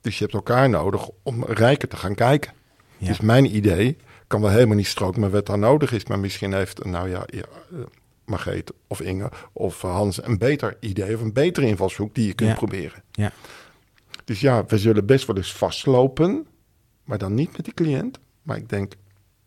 [0.02, 2.54] Dus je hebt elkaar nodig om rijker te gaan kijken.
[2.98, 3.08] Ja.
[3.08, 3.98] Dus mijn idee
[4.28, 6.06] kan wel helemaal niet stroken met wat daar nodig is.
[6.06, 7.80] Maar misschien heeft, nou ja, ja eh,
[8.26, 12.50] Margreet of Inge of Hans een beter idee of een betere invalshoek die je kunt
[12.50, 12.56] Ja.
[12.56, 13.04] proberen.
[13.12, 13.32] Ja.
[14.26, 16.48] Dus ja, we zullen best wel eens vastlopen,
[17.04, 18.20] maar dan niet met die cliënt.
[18.44, 18.94] Maar ik denk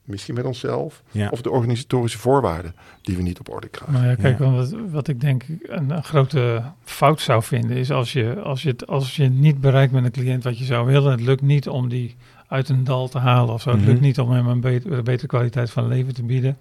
[0.04, 1.28] misschien met onszelf Ja.
[1.28, 3.94] of de organisatorische voorwaarden die we niet op orde krijgen.
[3.96, 4.50] Nou ja, kijk, Ja.
[4.50, 8.68] wat, wat ik denk een, een grote fout zou vinden is als je, als, je
[8.68, 11.68] het, als je niet bereikt met een cliënt wat je zou willen, het lukt niet
[11.68, 12.16] om die
[12.48, 13.70] uit een dal te halen of zo.
[13.70, 13.88] Het Mhm.
[13.88, 16.58] lukt niet om hem een beter, betere kwaliteit van leven te bieden.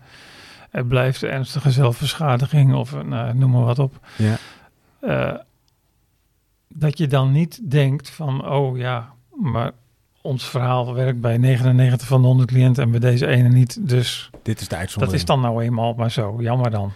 [0.72, 4.00] Er blijft ernstige zelfbeschadiging of nou, noem maar wat op.
[4.18, 4.36] Ja.
[5.00, 5.40] Eh,
[6.68, 9.72] dat je dan niet denkt van, oh ja, maar
[10.22, 13.88] ons verhaal werkt bij 99 van de 100 cliënten en bij deze ene niet.
[13.90, 15.20] Dus Dit is de dat uitzondering.
[15.20, 16.92] is dan nou eenmaal maar zo, jammer dan.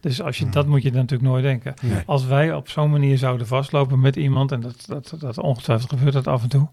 [0.00, 0.52] Dus als je, Hmm.
[0.52, 1.74] dat moet je natuurlijk nooit denken.
[1.82, 2.02] Nee.
[2.06, 6.12] Als wij op zo'n manier zouden vastlopen met iemand, en dat, dat, dat ongetwijfeld gebeurt
[6.12, 6.68] dat af en toe,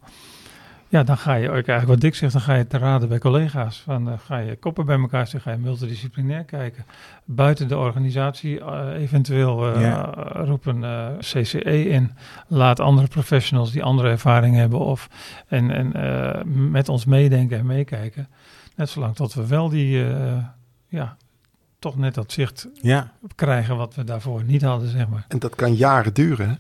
[0.96, 3.20] ja, dan ga je, ook eigenlijk wat Dick zegt, dan ga je te raden bij
[3.20, 3.84] collega's.
[3.86, 6.86] Dan eh, ga je koppen bij elkaar zetten, ga je multidisciplinair kijken.
[7.26, 10.02] Buiten de organisatie eh, eventueel eh, Ja.
[10.34, 12.12] roepen eh, CCE in.
[12.48, 15.10] Laat andere professionals die andere ervaring hebben of
[15.48, 18.28] en, en eh, met ons meedenken en meekijken.
[18.76, 20.38] Net zolang tot we wel die, eh,
[20.88, 21.18] ja,
[21.80, 25.26] toch net dat zicht Ja, krijgen wat we daarvoor niet hadden, zeg maar.
[25.28, 26.50] En dat kan jaren duren.
[26.50, 26.56] Hè?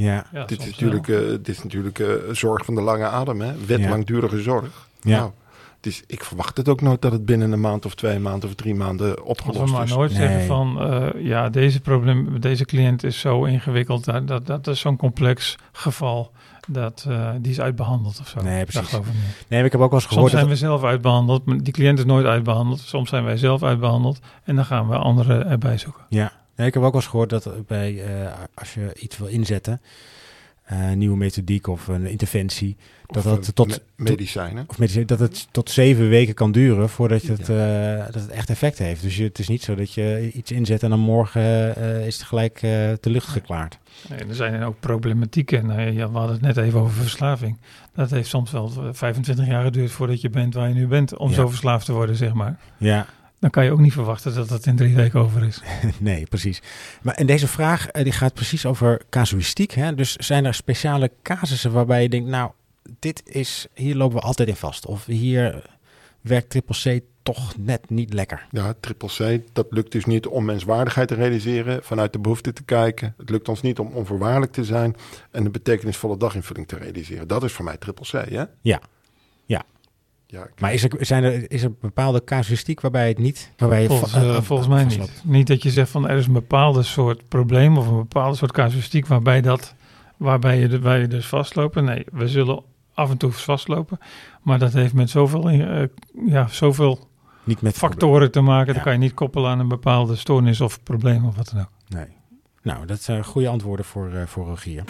[0.00, 3.06] Ja, Ja, dit, is soms natuurlijk, eh, dit is natuurlijk eh, zorg van de lange
[3.06, 3.40] adem.
[3.40, 3.52] Hè?
[3.66, 3.88] Wet Ja.
[3.88, 4.88] langdurige zorg.
[5.00, 5.18] ja.
[5.18, 5.30] Nou,
[5.80, 8.54] dus ik verwacht het ook nooit dat het binnen een maand of twee maanden of
[8.54, 9.90] drie maanden opgelost we maar is.
[9.94, 10.20] nooit Nee.
[10.20, 14.80] zeggen van, eh, ja, deze, probleem, deze cliënt is zo ingewikkeld, dat, dat, dat is
[14.80, 16.30] zo'n complex geval,
[16.68, 18.42] dat eh, die is uitbehandeld of zo.
[18.42, 18.88] Nee, precies.
[18.88, 19.22] geloof ik niet.
[19.22, 20.52] Nee, maar ik heb ook wel eens Soms gehoord zijn dat...
[20.52, 22.78] we zelf uitbehandeld, maar die cliënt is nooit uitbehandeld.
[22.80, 26.02] Soms zijn wij zelf uitbehandeld en dan gaan we anderen erbij zoeken.
[26.08, 29.26] Ja, nee, ik heb ook wel eens gehoord dat bij, eh, als je iets wil
[29.26, 29.80] inzetten,
[30.64, 34.64] eh, een nieuwe methodiek of een interventie, dat Of, dat eh, tot, me- medicijnen.
[34.68, 38.30] of medicijn, dat het tot zeven weken kan duren voordat je het, eh, dat het
[38.30, 39.02] echt effect heeft.
[39.02, 42.16] Dus je, het is niet zo dat je iets inzet en dan morgen eh, is
[42.18, 43.78] het gelijk eh de lucht geklaard.
[44.08, 45.66] Nee, er zijn ook problematieken.
[45.66, 47.58] Nou, ja, we hadden het net even over verslaving.
[47.94, 51.28] Dat heeft soms wel 25 jaar geduurd voordat je bent waar je nu bent, om
[51.28, 51.34] Ja.
[51.34, 52.58] zo verslaafd te worden, zeg maar.
[52.76, 53.06] Ja,
[53.40, 55.62] Dan kan je ook niet verwachten dat dat in drie weken over is.
[55.98, 56.62] nee, precies.
[57.02, 59.72] Maar en deze vraag eh, die gaat precies over casuïstiek.
[59.72, 59.94] Hè?
[59.94, 62.50] Dus zijn er speciale casussen waarbij je denkt, nou,
[62.98, 64.86] dit is, hier lopen we altijd in vast.
[64.86, 65.64] Of hier
[66.20, 68.46] werkt triple C toch net niet lekker.
[68.50, 72.62] Ja, triple C, dat lukt dus niet om menswaardigheid te realiseren, vanuit de behoefte te
[72.62, 73.14] kijken.
[73.16, 74.96] Het lukt ons niet om onvoorwaardelijk te zijn
[75.30, 77.28] en een betekenisvolle daginvulling te realiseren.
[77.28, 78.44] Dat is voor mij triple C, hè?
[78.60, 78.80] Ja.
[79.46, 79.64] Ja.
[80.30, 83.50] Ja, Maar is er, zijn er, is er bepaalde casuïstiek waarbij het niet...
[83.56, 85.22] Waarbij je Volgens, va- eh, eh, volgens mij niet.
[85.24, 88.52] Niet dat je zegt van er is een bepaalde soort probleem of een bepaalde soort
[88.52, 89.74] casuïstiek waarbij, dat,
[90.16, 91.84] waarbij je, de, waar je dus vastlopen.
[91.84, 92.62] Nee, we zullen
[92.94, 93.98] af en toe vastlopen.
[94.42, 95.82] Maar dat heeft met zoveel, eh,
[96.26, 97.08] ja, zoveel
[97.44, 98.66] Niet met factoren te maken.
[98.66, 98.72] Ja.
[98.72, 101.70] Dat kan je niet koppelen aan een bepaalde stoornis of probleem of wat dan ook.
[101.88, 102.06] Nee.
[102.62, 104.84] Nou, dat zijn goede antwoorden voor, eh, voor Rogier.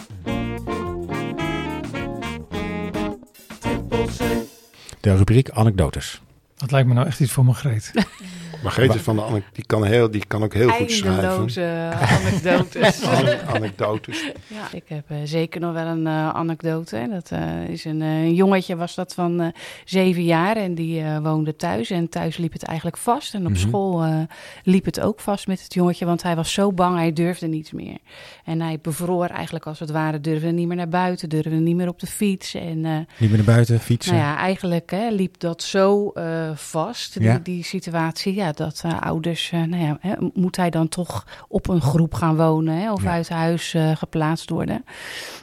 [5.00, 6.20] De rubriek anekdotes.
[6.56, 7.90] Dat lijkt me nou echt iets voor Margreet.
[7.94, 7.94] Margreet
[8.62, 11.22] is van de anek- die kan, heel, die kan ook heel goed schrijven.
[11.22, 13.02] Eindeloze anekdotes.
[13.06, 14.24] An- anekdotes.
[14.46, 17.08] Ja, ik heb eh, zeker nog wel een eh, anekdote.
[17.10, 19.46] Dat eh, is een eh, jongetje, was dat van eh,
[19.84, 21.90] zeven jaar en die eh, woonde thuis.
[21.90, 23.34] En thuis liep het eigenlijk vast.
[23.34, 23.60] En op Mhm.
[23.60, 24.16] school eh,
[24.64, 27.72] liep het ook vast met het jongetje, want hij was zo bang, hij durfde niets
[27.72, 27.98] meer.
[28.44, 31.88] En hij bevroor eigenlijk als het ware, durfde niet meer naar buiten, durfde niet meer
[31.88, 32.54] op de fiets.
[32.54, 34.14] En eh, Niet meer naar buiten, fietsen.
[34.14, 37.40] nou ja, eigenlijk hè, liep dat zo eh, vast, die, Ja.
[37.42, 41.68] die situatie, ja, dat eh, ouders, eh, nou ja, hè, moet hij dan toch op
[41.68, 43.10] een groep gaan wonen hè, of Ja.
[43.10, 44.84] uit huis eh, geplaatst worden?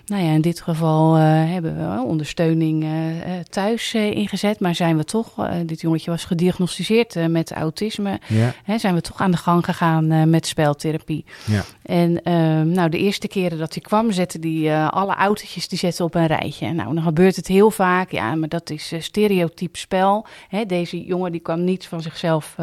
[0.05, 2.85] Nou ja, in dit geval hebben we ondersteuning
[3.49, 8.93] thuis ingezet, maar zijn we toch, dit jongetje was gediagnosticeerd met autisme, Ja, hè, zijn
[8.93, 11.25] we toch aan de gang gegaan met speltherapie.
[11.45, 11.63] ja.
[11.83, 15.77] En ehm, nou, de eerste keren dat hij kwam, zette hij eh, alle autootjes die
[15.79, 16.73] zetten op een rijtje.
[16.73, 18.11] Nou, dan gebeurt het heel vaak.
[18.11, 20.25] Ja, maar dat is stereotyp spel.
[20.49, 22.55] Hè, deze jongen die kan niets van zichzelf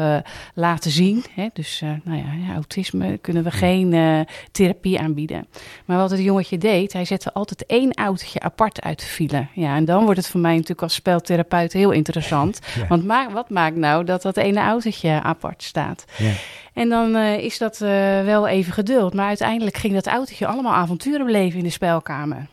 [0.53, 1.23] laten zien.
[1.33, 4.19] Hè, dus, eh, nou ja, ja, autisme kunnen we geen eh,
[4.51, 5.47] therapie aanbieden.
[5.85, 9.47] Maar wat het jongetje deed, hij zette altijd één autootje apart uit de file.
[9.53, 12.59] Ja, en dan wordt het voor mij natuurlijk als speltherapeut heel interessant.
[12.75, 12.87] Ja.
[12.87, 16.05] Want ma wat maakt nou dat dat ene autootje apart staat?
[16.17, 16.31] ja.
[16.73, 17.77] En dan eh, is dat
[18.25, 19.13] wel even geduld.
[19.13, 22.47] Maar uiteindelijk ging dat autootje allemaal avonturen beleven in de spelkamer.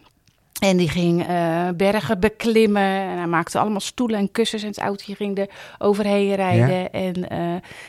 [0.63, 2.83] En die ging eh, bergen beklimmen.
[2.83, 4.63] En hij maakte allemaal stoelen en kussens.
[4.63, 5.49] En het autootje ging er
[5.79, 6.93] overheen rijden.
[6.93, 7.39] En eh,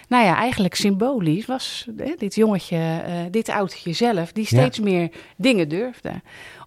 [0.07, 5.69] nou ja, eigenlijk symbolisch was eh, dit jongetje, dit autootje zelf, die steeds meer dingen
[5.69, 6.11] durfde.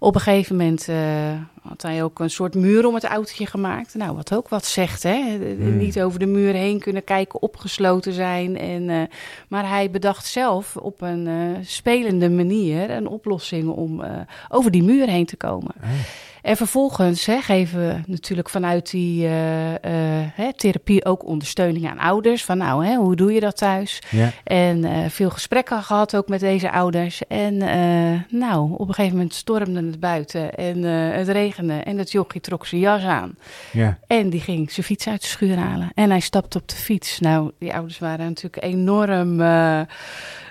[0.06, 1.32] Op een gegeven moment eh,
[1.68, 3.94] had hij ook een soort muur om het autootje gemaakt.
[3.94, 5.36] Nou, wat ook wat zegt, hè.
[5.56, 5.76] Hmm.
[5.76, 8.58] Niet over de muur heen kunnen kijken, opgesloten zijn.
[8.58, 9.02] En, eh,
[9.48, 14.02] maar hij bedacht zelf op een eh, spelende manier een oplossing om
[14.48, 15.72] over die muur heen te komen.
[15.82, 15.88] Ah.
[16.46, 19.80] En vervolgens hè, geven we natuurlijk vanuit die eh, eh,
[20.34, 22.44] hè, therapie ook ondersteuning aan ouders.
[22.44, 24.02] Van nou, hè, hoe doe je dat thuis?
[24.10, 24.32] Ja.
[24.44, 27.26] En eh, veel gesprekken gehad ook met deze ouders.
[27.28, 27.56] En
[28.28, 30.82] nou, op een gegeven moment stormde het buiten en
[31.12, 31.74] het regende.
[31.74, 33.36] En het jochie trok zijn jas aan.
[33.72, 33.98] Ja.
[34.06, 35.90] En die ging zijn fiets uit de schuur halen.
[35.94, 37.20] En hij stapte op de fiets.
[37.20, 39.40] Nou, die ouders waren natuurlijk enorm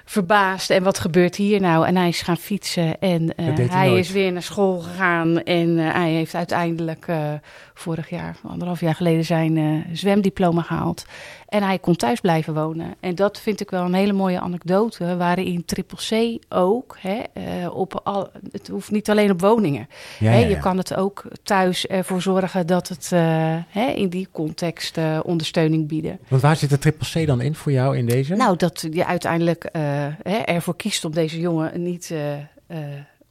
[0.05, 0.69] verbaasd.
[0.69, 1.87] En wat gebeurt hier nou?
[1.87, 2.99] En hij is gaan fietsen.
[2.99, 5.43] En eh, hij hij is weer naar school gegaan.
[5.43, 7.33] En eh, hij heeft uiteindelijk eh,
[7.73, 11.05] vorig jaar, anderhalf jaar geleden, zijn zwemdiploma gehaald.
[11.55, 12.95] En hij kon thuis blijven wonen.
[12.99, 15.17] En dat vind ik wel een hele mooie anekdote.
[15.17, 15.97] Waarin Triple
[16.37, 19.87] C ook, hè, eh, op al, het hoeft niet alleen op woningen.
[20.19, 23.19] Ja, Hè, ja, je kan het ook thuis ervoor zorgen dat het eh,
[23.67, 26.19] hè, in die context eh, ondersteuning bieden.
[26.27, 28.35] Want waar zit de triple C dan in voor jou in deze?
[28.35, 29.69] Nou, dat je uiteindelijk
[30.23, 32.13] hè, ervoor kiest om deze jongen niet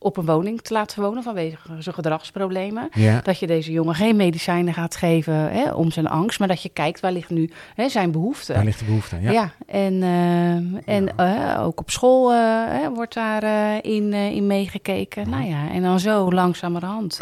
[0.04, 2.88] op een woning te laten wonen vanwege zijn gedragsproblemen.
[2.92, 3.20] ja.
[3.22, 6.68] Dat je deze jongen geen medicijnen gaat geven hè, om zijn angst, maar dat je
[6.68, 8.52] kijkt waar ligt nu hè, zijn behoefte.
[8.52, 9.16] Waar ligt de behoefte?
[9.20, 9.32] Ja.
[9.32, 15.30] Ja, en, eh, en eh, ook op school eh, wordt daarin in, eh, in meegekeken.
[15.30, 17.20] Nou ja, en dan zo langzamerhand,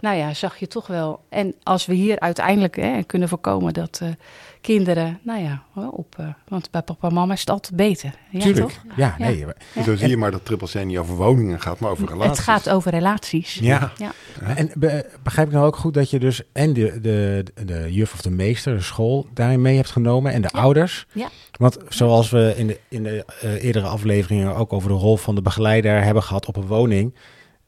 [0.00, 1.20] nou ja, zag je toch wel.
[1.28, 4.00] En als we hier uiteindelijk hè, kunnen voorkomen dat
[4.64, 8.14] kinderen, nou ja, op, eh, want bij papa en mama is het altijd beter.
[8.30, 8.64] Ja, Tuurlijk.
[8.68, 8.82] toch?
[8.96, 9.24] Ja, Ja.
[9.26, 9.44] nee.
[9.44, 12.30] maar- Zo zie je maar dat Triple C niet over woningen gaat, maar over relaties.
[12.36, 13.54] Het gaat over relaties.
[13.54, 13.92] Ja.
[13.96, 14.12] Ja.
[14.56, 18.12] En be- begrijp ik nou ook goed dat je dus en de, de, de juf
[18.12, 21.06] of de meester, de school, daarin mee hebt genomen en de ouders?
[21.12, 21.28] Ja.
[21.52, 25.34] Want zoals we in de, in de eh, eerdere afleveringen ook over de rol van
[25.34, 27.14] de begeleider hebben gehad op een woning,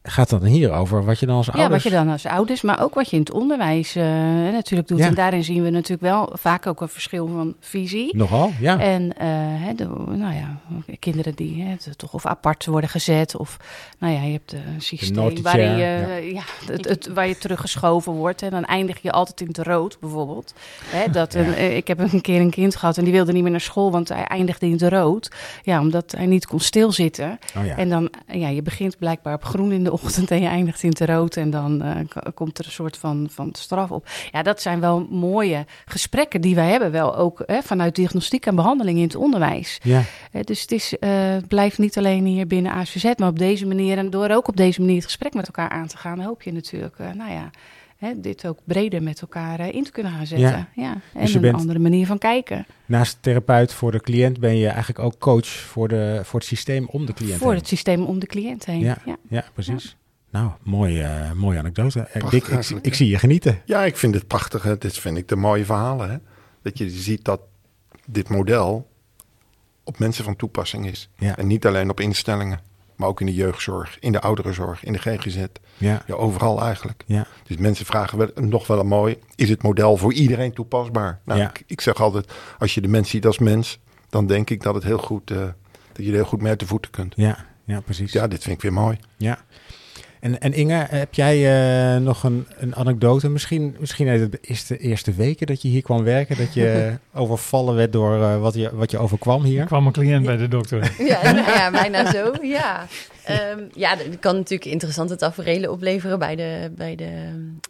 [0.08, 1.82] gaat dan hier over wat je dan als Ja, ouders...
[1.82, 4.04] wat je dan als ouders, maar ook wat je in het onderwijs eh,
[4.52, 4.98] natuurlijk doet.
[4.98, 5.06] Ja.
[5.06, 8.16] En daarin zien we natuurlijk wel vaak ook een verschil van visie.
[8.16, 8.78] Nogal, ja.
[8.80, 10.60] En hè, de, nou ja,
[10.98, 13.36] kinderen die t- toch of apart worden gezet.
[13.36, 13.56] Of
[13.98, 16.42] nou ja, je hebt eh, een systeem chair, je, ja.
[16.66, 16.72] ja.
[16.72, 18.42] het, het, waar je teruggeschoven wordt.
[18.42, 20.54] En dan eindig je altijd in het rood, bijvoorbeeld.
[20.84, 21.54] Hè, dat een, Ja.
[21.54, 24.08] ik heb een keer een kind gehad en die wilde niet meer naar school, want
[24.08, 25.30] hij eindigde in het rood.
[25.62, 27.38] Ja, omdat hij niet kon stilzitten.
[27.56, 27.76] Oh ja.
[27.76, 30.88] En dan, ja, je begint blijkbaar op groen in de ochtend en je eindigt in
[30.88, 31.36] het rood.
[31.36, 31.96] En dan eh,
[32.34, 34.08] komt er een soort van, van straf op.
[34.32, 36.90] Ja, dat zijn wel mooie gesprekken die wij hebben.
[36.90, 39.78] Wel ook hè, vanuit diagnostiek en behandeling in het onderwijs.
[39.82, 40.02] ja.
[40.32, 43.98] Eh, dus het is, eh, blijft niet alleen hier binnen ASVZ, maar op deze manier.
[43.98, 46.52] En door ook op deze manier het gesprek met elkaar aan te gaan, hoop je
[46.52, 47.50] natuurlijk, nou ja,
[47.96, 50.68] hè, dit ook breder met elkaar eh, in te kunnen gaan zetten.
[50.74, 50.92] Ja.
[50.92, 52.66] En Dus je een bent- andere manier van kijken.
[52.86, 56.86] Naast therapeut voor de cliënt ben je eigenlijk ook coach voor, de, voor het systeem
[56.90, 57.58] om de cliënt Voor heen.
[57.58, 58.80] het systeem om de cliënt heen.
[58.80, 58.96] Ja.
[59.04, 59.16] ja.
[59.28, 59.96] Ja, precies.
[60.30, 62.00] Nou, mooi, eh, mooie anekdote.
[62.00, 63.60] Eh, Prachtig ik, ik zie je genieten.
[63.64, 64.76] Ja, ik vind het prachtige.
[64.78, 66.10] Dit vind ik de mooie verhalen.
[66.10, 66.16] Hè?
[66.62, 67.40] Dat je ziet dat
[68.06, 68.88] dit model
[69.84, 71.08] op mensen van toepassing is.
[71.18, 71.36] Ja.
[71.36, 72.60] En niet alleen op instellingen,
[72.96, 75.44] maar ook in de jeugdzorg, in de ouderenzorg, in de GGZ.
[75.78, 77.02] Ja, Ja, overal eigenlijk.
[77.06, 77.26] ja.
[77.46, 81.20] Dus mensen vragen wel, nog wel een mooi, is het model voor iedereen toepasbaar?
[81.24, 81.48] Nou, Ja.
[81.48, 83.78] ik, ik zeg altijd, als je de mens ziet als mens,
[84.08, 85.36] dan denk ik dat, het heel goed, eh,
[85.92, 87.12] dat je er heel goed mee uit de voeten kunt.
[87.16, 88.12] Ja, ja, precies.
[88.12, 88.98] Ja, dit vind ik weer mooi.
[89.16, 89.38] Ja.
[90.26, 91.36] En, en Inge, heb jij
[91.94, 93.28] eh, nog een, een anekdote?
[93.28, 97.74] Misschien, misschien uit de eerste, eerste weken dat je hier kwam werken, dat je overvallen
[97.74, 99.64] werd door eh, wat, je, wat je overkwam Er hier?
[99.64, 100.94] kwam een cliënt bij de dokter.
[100.98, 102.86] Ja, nou ja, bijna zo, ja.
[103.24, 107.12] Ehm, ja, dat kan natuurlijk interessante tafereelen opleveren bij de, bij, de,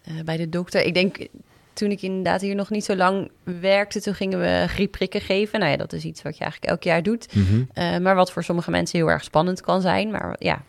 [0.04, 0.84] eh, bij de dokter.
[0.84, 1.26] Ik denk,
[1.72, 3.30] toen ik inderdaad hier nog niet zo lang
[3.60, 5.58] werkte, toen gingen we griepprikken geven.
[5.58, 7.34] Nou ja, dat is iets wat je eigenlijk elk jaar doet.
[7.34, 7.62] Mhm.
[7.72, 10.10] Eh, maar wat voor sommige mensen heel erg spannend kan zijn.
[10.10, 10.62] Maar ja,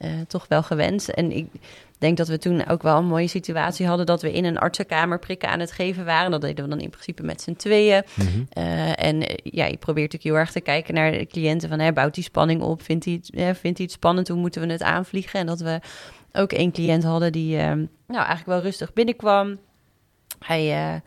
[0.00, 1.08] eh, toch wel gewenst.
[1.08, 1.46] En ik
[1.98, 4.06] denk dat we toen ook wel een mooie situatie hadden...
[4.06, 6.30] dat we in een artsenkamer prikken aan het geven waren.
[6.30, 8.02] Dat deden we dan in principe met z'n tweeën.
[8.14, 8.28] Mhm.
[8.48, 11.68] Eh, en eh, ja, je probeert natuurlijk heel erg te kijken naar de cliënten...
[11.68, 12.82] van hè, bouwt die spanning op?
[12.82, 14.28] Vindt hij, het, vindt hij het spannend?
[14.28, 15.40] Hoe moeten we het aanvliegen?
[15.40, 15.80] En dat we
[16.32, 19.58] ook één cliënt hadden die nou, eigenlijk wel rustig binnenkwam.
[20.38, 21.02] Hij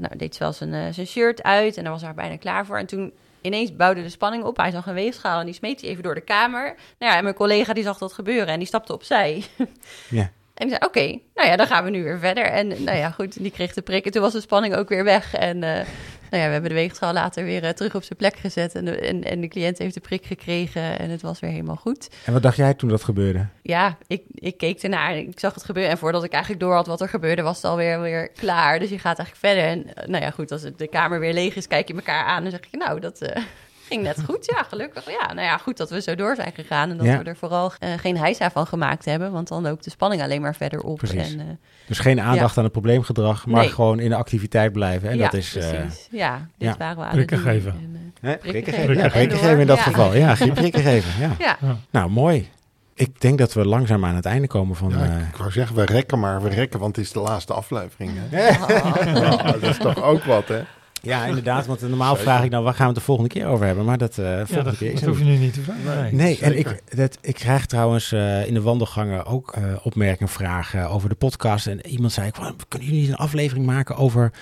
[0.00, 2.78] nou, deed wel zijn, eh, zijn shirt uit en daar was hij bijna klaar voor.
[2.78, 4.56] En toen ineens bouwde de spanning op.
[4.56, 6.74] Hij zag een weegschaal en die smeet hij even door de kamer.
[6.98, 9.44] Nou ja, en mijn collega die zag dat gebeuren en die stapte opzij.
[10.08, 10.30] Ja.
[10.54, 12.44] En die zei, oké, nou ja, dan gaan we nu weer verder.
[12.44, 14.04] En nou ja, goed, die kreeg de prik.
[14.04, 15.34] En toen was de spanning ook weer weg.
[15.34, 15.86] En eh,
[16.30, 18.74] nou ja, we hebben de weegschaal later weer eh, terug op zijn plek gezet.
[18.74, 21.76] En de, en, en de cliënt heeft de prik gekregen en het was weer helemaal
[21.76, 22.08] goed.
[22.24, 23.46] En wat dacht jij toen dat gebeurde?
[23.62, 25.92] Ja, ik, ik keek ernaar, ik zag het gebeuren.
[25.92, 28.78] En voordat ik eigenlijk door had wat er gebeurde, was het alweer weer klaar.
[28.78, 29.64] Dus je gaat eigenlijk verder.
[29.94, 32.44] En nou ja, goed, als het- de kamer weer leeg is, kijk je elkaar aan
[32.44, 33.42] en zeg je, nou, dat, eh,
[33.88, 35.10] ging net goed, ja, gelukkig.
[35.10, 37.18] Ja, nou ja, goed dat we zo door zijn gegaan en dat Ja.
[37.18, 40.40] we er vooral eh, geen heisa van gemaakt hebben, want dan loopt de spanning alleen
[40.40, 40.98] maar verder op.
[40.98, 41.32] Precies.
[41.32, 41.46] En, eh,
[41.86, 43.70] Dus geen aandacht aan het probleemgedrag, maar Nee.
[43.72, 45.08] gewoon in de activiteit blijven.
[45.08, 45.56] En ja, dat is...
[45.56, 46.08] eh, precies.
[46.10, 46.76] ja, dit ja.
[46.78, 47.46] waren we aan het Prikken doen.
[47.46, 47.70] geven.
[47.72, 49.10] En, hè, Prikken prikken geven.
[49.10, 49.82] Prikken in dat Ja.
[49.82, 50.14] geval.
[50.14, 51.20] Ja, geen prikken geven.
[51.20, 51.34] Ja.
[51.38, 52.48] ja, Nou, mooi.
[52.94, 54.88] Ik denk dat we langzaam aan het einde komen van...
[54.90, 57.52] Ja, eh, ik wou zeggen, we rekken maar, we rekken, want het is de laatste
[57.52, 58.10] aflevering.
[58.14, 58.48] Hè?
[58.48, 59.44] Oh.
[59.52, 60.60] Dat is toch ook wat, hè?
[61.02, 61.66] Ja, inderdaad.
[61.66, 63.84] Want normaal vraag ik dan, waar gaan we het de volgende keer over hebben?
[63.84, 65.84] Maar dat eh Ja, volgende dat, keer is dat hoef je nu niet te vragen.
[66.02, 66.12] Nee.
[66.12, 70.90] Nee, en ik, dat, ik krijg trouwens eh, in de wandelgangen ook eh, opmerkingen, vragen
[70.90, 71.66] over de podcast.
[71.66, 74.32] En iemand zei, "Wa- kunnen jullie niet een aflevering maken over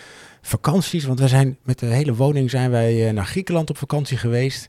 [0.42, 1.04] vakanties?
[1.04, 4.68] Want we zijn met de hele woning zijn wij eh, naar Griekenland op vakantie geweest.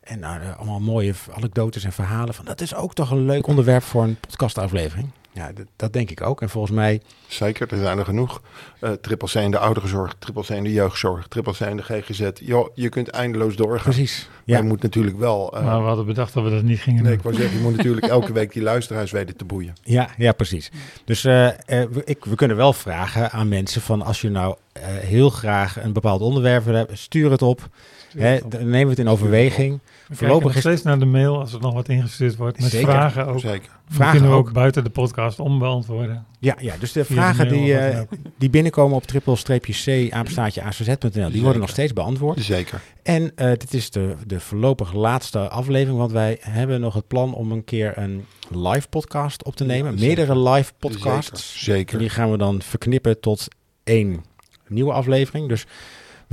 [0.00, 2.34] En nou, allemaal mooie anekdotes en verhalen.
[2.34, 5.10] Van, dat is ook toch een leuk onderwerp voor een podcastaflevering.
[5.34, 6.42] Ja, dat, dat denk ik ook.
[6.42, 8.42] En volgens mij, Zeker, er zijn er genoeg.
[8.80, 11.82] Eh triple C in de ouderenzorg, triple C in de jeugdzorg, triple C in de
[11.82, 12.30] GGZ.
[12.34, 13.82] Joh, je kunt eindeloos doorgaan.
[13.82, 14.28] precies.
[14.30, 15.56] Maar Ja, je moet natuurlijk wel...
[15.56, 17.18] eh, Maar we hadden bedacht dat we dat niet gingen nee, doen.
[17.18, 19.72] ik wou zeggen, je moet natuurlijk elke week die luisteraars weten te boeien.
[19.82, 20.70] ja, ja precies.
[21.04, 24.82] Dus eh, we, ik, we kunnen wel vragen aan mensen van als je nou eh,
[24.86, 27.68] heel graag een bepaald onderwerp wil hebben, stuur het op.
[28.18, 29.78] Hè, dan nemen we het in overweging.
[30.08, 32.60] We voorlopig nog is- steeds naar de mail als er nog wat ingestuurd wordt.
[32.60, 32.88] Met Zeker.
[32.90, 33.40] vragen ook.
[33.40, 33.70] Zeker.
[33.86, 34.52] Die Vragen kunnen we ook ook.
[34.54, 36.26] buiten de podcast ombeantwoorden.
[36.38, 38.00] Ja, ja dus de vragen mail die, eh,
[38.38, 42.40] die binnenkomen op triple-c apenstaartje acz.nl, die worden nog steeds beantwoord.
[42.42, 42.80] Zeker.
[43.02, 47.34] En eh, dit is de, de voorlopig laatste aflevering, want wij hebben nog het plan
[47.34, 49.98] om een keer een live podcast op te nemen.
[49.98, 50.06] Zeker.
[50.06, 51.48] Meerdere live podcasts.
[51.52, 51.74] Zeker.
[51.74, 51.94] Zeker.
[51.94, 53.48] En die gaan we dan verknippen tot
[53.84, 54.24] één
[54.68, 55.48] nieuwe aflevering.
[55.48, 55.66] Dus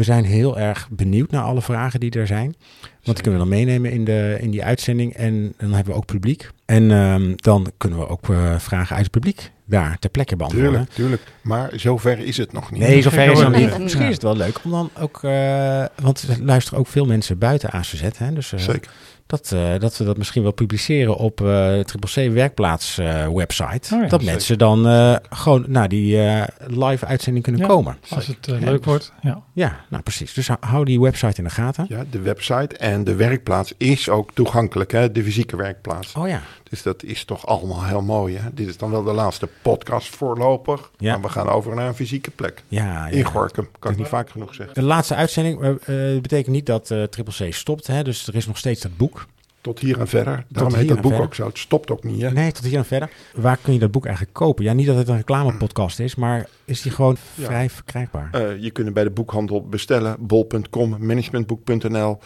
[0.02, 2.56] we zijn heel erg benieuwd naar alle vragen die er zijn.
[2.82, 5.14] Want die kunnen we dan meenemen in, de, in die uitzending.
[5.14, 6.49] En dan hebben we ook publiek.
[6.72, 10.72] En ehm, dan kunnen we ook eh, vragen uit het publiek daar ter plekke beantwoorden.
[10.72, 11.22] Tuurlijk, tuurlijk.
[11.41, 12.82] Maar zover is het nog niet.
[12.82, 13.78] Nee, zover is het nog niet.
[13.78, 15.19] Misschien is het wel leuk om dan ook...
[15.24, 18.01] eh, want er luisteren ook veel mensen buiten ACZ.
[18.17, 18.34] Hè?
[18.34, 18.91] Dus eh, Zeker.
[19.28, 23.95] dat, eh, dat we dat misschien wel publiceren op eh Triple C Werkplaats eh, website.
[23.95, 24.26] Oh ja, dat zeker.
[24.26, 27.67] mensen dan eh, gewoon naar die eh, live uitzending kunnen Ja.
[27.67, 27.97] komen.
[28.09, 29.13] Als het Ja, leuk dus- wordt.
[29.22, 29.41] Ja.
[29.53, 30.34] Ja, nou precies.
[30.34, 31.86] Dus hou- hou die website in de gaten.
[31.89, 35.11] Ja, de website en de werkplaats is ook toegankelijk, hè?
[35.11, 36.13] de fysieke werkplaats.
[36.13, 36.41] Oh ja.
[36.72, 38.38] Dus dat is toch allemaal heel mooi.
[38.38, 38.49] Hè?
[38.53, 40.91] Dit is dan wel de laatste podcast voorlopig.
[40.97, 41.11] Ja.
[41.13, 42.63] Maar we gaan over naar een fysieke plek.
[42.67, 43.24] Ja, In ja.
[43.26, 44.76] Gorkum, kan ik niet vaak genoeg zeggen.
[44.76, 45.76] De laatste uitzending eh,
[46.22, 47.88] betekent niet dat eh Triple C stopt.
[47.88, 48.03] Hè?
[48.03, 49.26] Dus er is nog steeds dat boek.
[49.61, 50.45] Tot hier en verder.
[50.47, 51.26] Daarom heet dat boek verder.
[51.26, 51.45] ook zo.
[51.47, 52.22] Het stopt ook niet.
[52.22, 52.32] Hè?
[52.32, 53.09] Nee, tot hier en verder.
[53.36, 54.63] Waar kun je dat boek eigenlijk kopen?
[54.63, 57.45] Ja, niet dat het een reclamepodcast is, maar is die gewoon Ja.
[57.45, 58.57] vrij verkrijgbaar?
[58.59, 60.15] Je kunt hem bij de boekhandel bestellen.
[60.19, 62.19] Bol.com, managementboek.nl.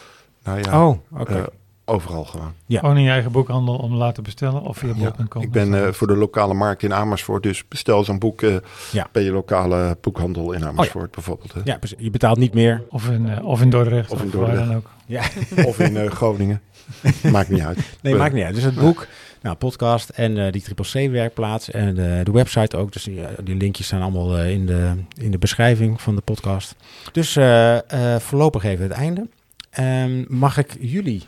[0.43, 1.45] Nou ja, oh, oké.
[1.85, 2.53] Overal gewoon.
[2.65, 2.79] Ja.
[2.79, 4.61] Gewoon in je eigen boekhandel om te laten bestellen.
[4.61, 5.41] Of via Ja, bol.com.
[5.41, 7.43] ik ben eh, voor de lokale markt in Amersfoort.
[7.43, 8.55] Dus bestel zo'n boek eh,
[8.91, 9.07] Ja.
[9.11, 11.53] bij je lokale boekhandel in Amersfoort bijvoorbeeld.
[11.53, 11.61] Hè?
[11.63, 11.97] ja, precies.
[11.99, 12.83] je betaalt niet meer.
[12.89, 14.11] Of in, eh, of in Dordrecht.
[14.11, 14.67] Of in Dordrecht.
[14.67, 14.89] dan ook.
[15.05, 15.23] Ja.
[15.65, 16.61] Of in eh, Groningen.
[17.31, 17.79] Maakt niet uit.
[18.01, 18.55] Nee, maakt niet uit.
[18.55, 19.07] Dus het boek,
[19.41, 22.93] nou, podcast en eh, die Triple C werkplaats en de, de website ook.
[22.93, 26.75] Dus die, die linkjes staan allemaal in, de, in de beschrijving van de podcast.
[27.11, 27.75] Dus eh,
[28.15, 29.27] eh, voorlopig even het einde.
[29.69, 31.23] Ehm, mag ik jullie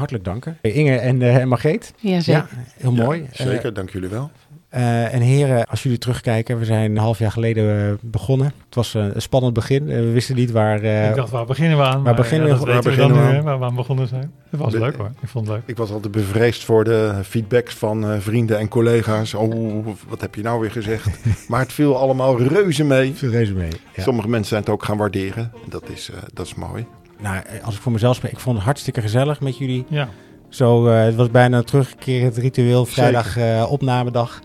[0.00, 0.58] hartelijk danken.
[0.62, 1.92] Inge en, eh, en Margreet.
[1.96, 2.46] Ja, zeker.
[2.52, 3.26] Ja, heel Ja, mooi.
[3.32, 4.30] zeker, dank jullie wel.
[4.68, 8.46] Eh, eh, en heren, als jullie terugkijken, we zijn een half jaar geleden eh, begonnen.
[8.66, 9.90] Het was eh, een spannend begin.
[9.90, 10.80] Eh, we wisten niet waar...
[10.82, 12.02] eh, ik dacht, waar beginnen we aan?
[12.02, 13.42] Maar, beginnen ja, we- dat waar beginnen dan we aan?
[13.44, 14.32] waar we aan begonnen zijn.
[14.50, 15.10] Het was Be- leuk hoor.
[15.20, 15.62] Ik vond het leuk.
[15.66, 19.34] Ik was altijd bevreesd voor de feedbacks van eh, vrienden en collega's.
[19.34, 21.08] Oh, wat heb je nou weer gezegd?
[21.48, 23.12] maar het viel allemaal reuze mee.
[23.14, 23.68] veel resume.
[23.96, 24.02] Ja.
[24.02, 25.52] Sommige mensen zijn het ook gaan waarderen.
[25.68, 26.86] Dat is, eh, dat is mooi.
[27.22, 29.84] Nou, eh, als ik voor mezelf spreek, ik vond het hartstikke gezellig met jullie.
[29.88, 30.08] Ja,
[30.48, 34.40] Zo, eh, het was bijna een terugkerend ritueel, vrijdag eh, opnamedag.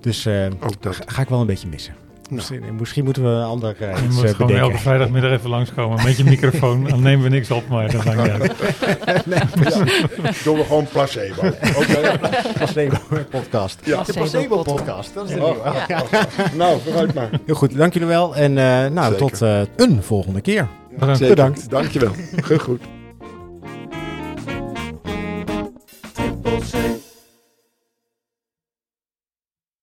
[0.00, 0.94] Dus eh, Ook dat.
[0.96, 1.94] ga, ga ik wel een beetje missen.
[2.22, 2.34] Nou.
[2.34, 4.58] Misschien, misschien moeten we een ander je iets moet gewoon bedenken.
[4.60, 6.84] elke vrijdagmiddag even langskomen met je microfoon.
[6.84, 8.54] Dan nemen we niks op, maar dat maakt niet uit.
[10.44, 11.40] Doen we gewoon placebo.
[11.78, 12.18] Oké.
[12.54, 12.96] Placebo
[13.30, 13.78] podcast.
[13.84, 14.02] Ja.
[14.02, 15.52] De placebo podcast, dat is de Oh.
[15.52, 15.72] nieuwe.
[15.88, 16.02] Ja.
[16.56, 17.30] Nou, vooruit maar.
[17.46, 18.36] Heel goed, dank jullie wel.
[18.36, 19.16] En eh, nou, Zeker.
[19.16, 20.68] tot eh, een volgende keer.
[20.98, 21.28] Bedankt.
[21.28, 21.70] Bedankt.
[21.70, 22.12] Dankjewel.
[22.42, 22.60] Goed.
[22.60, 22.80] goed.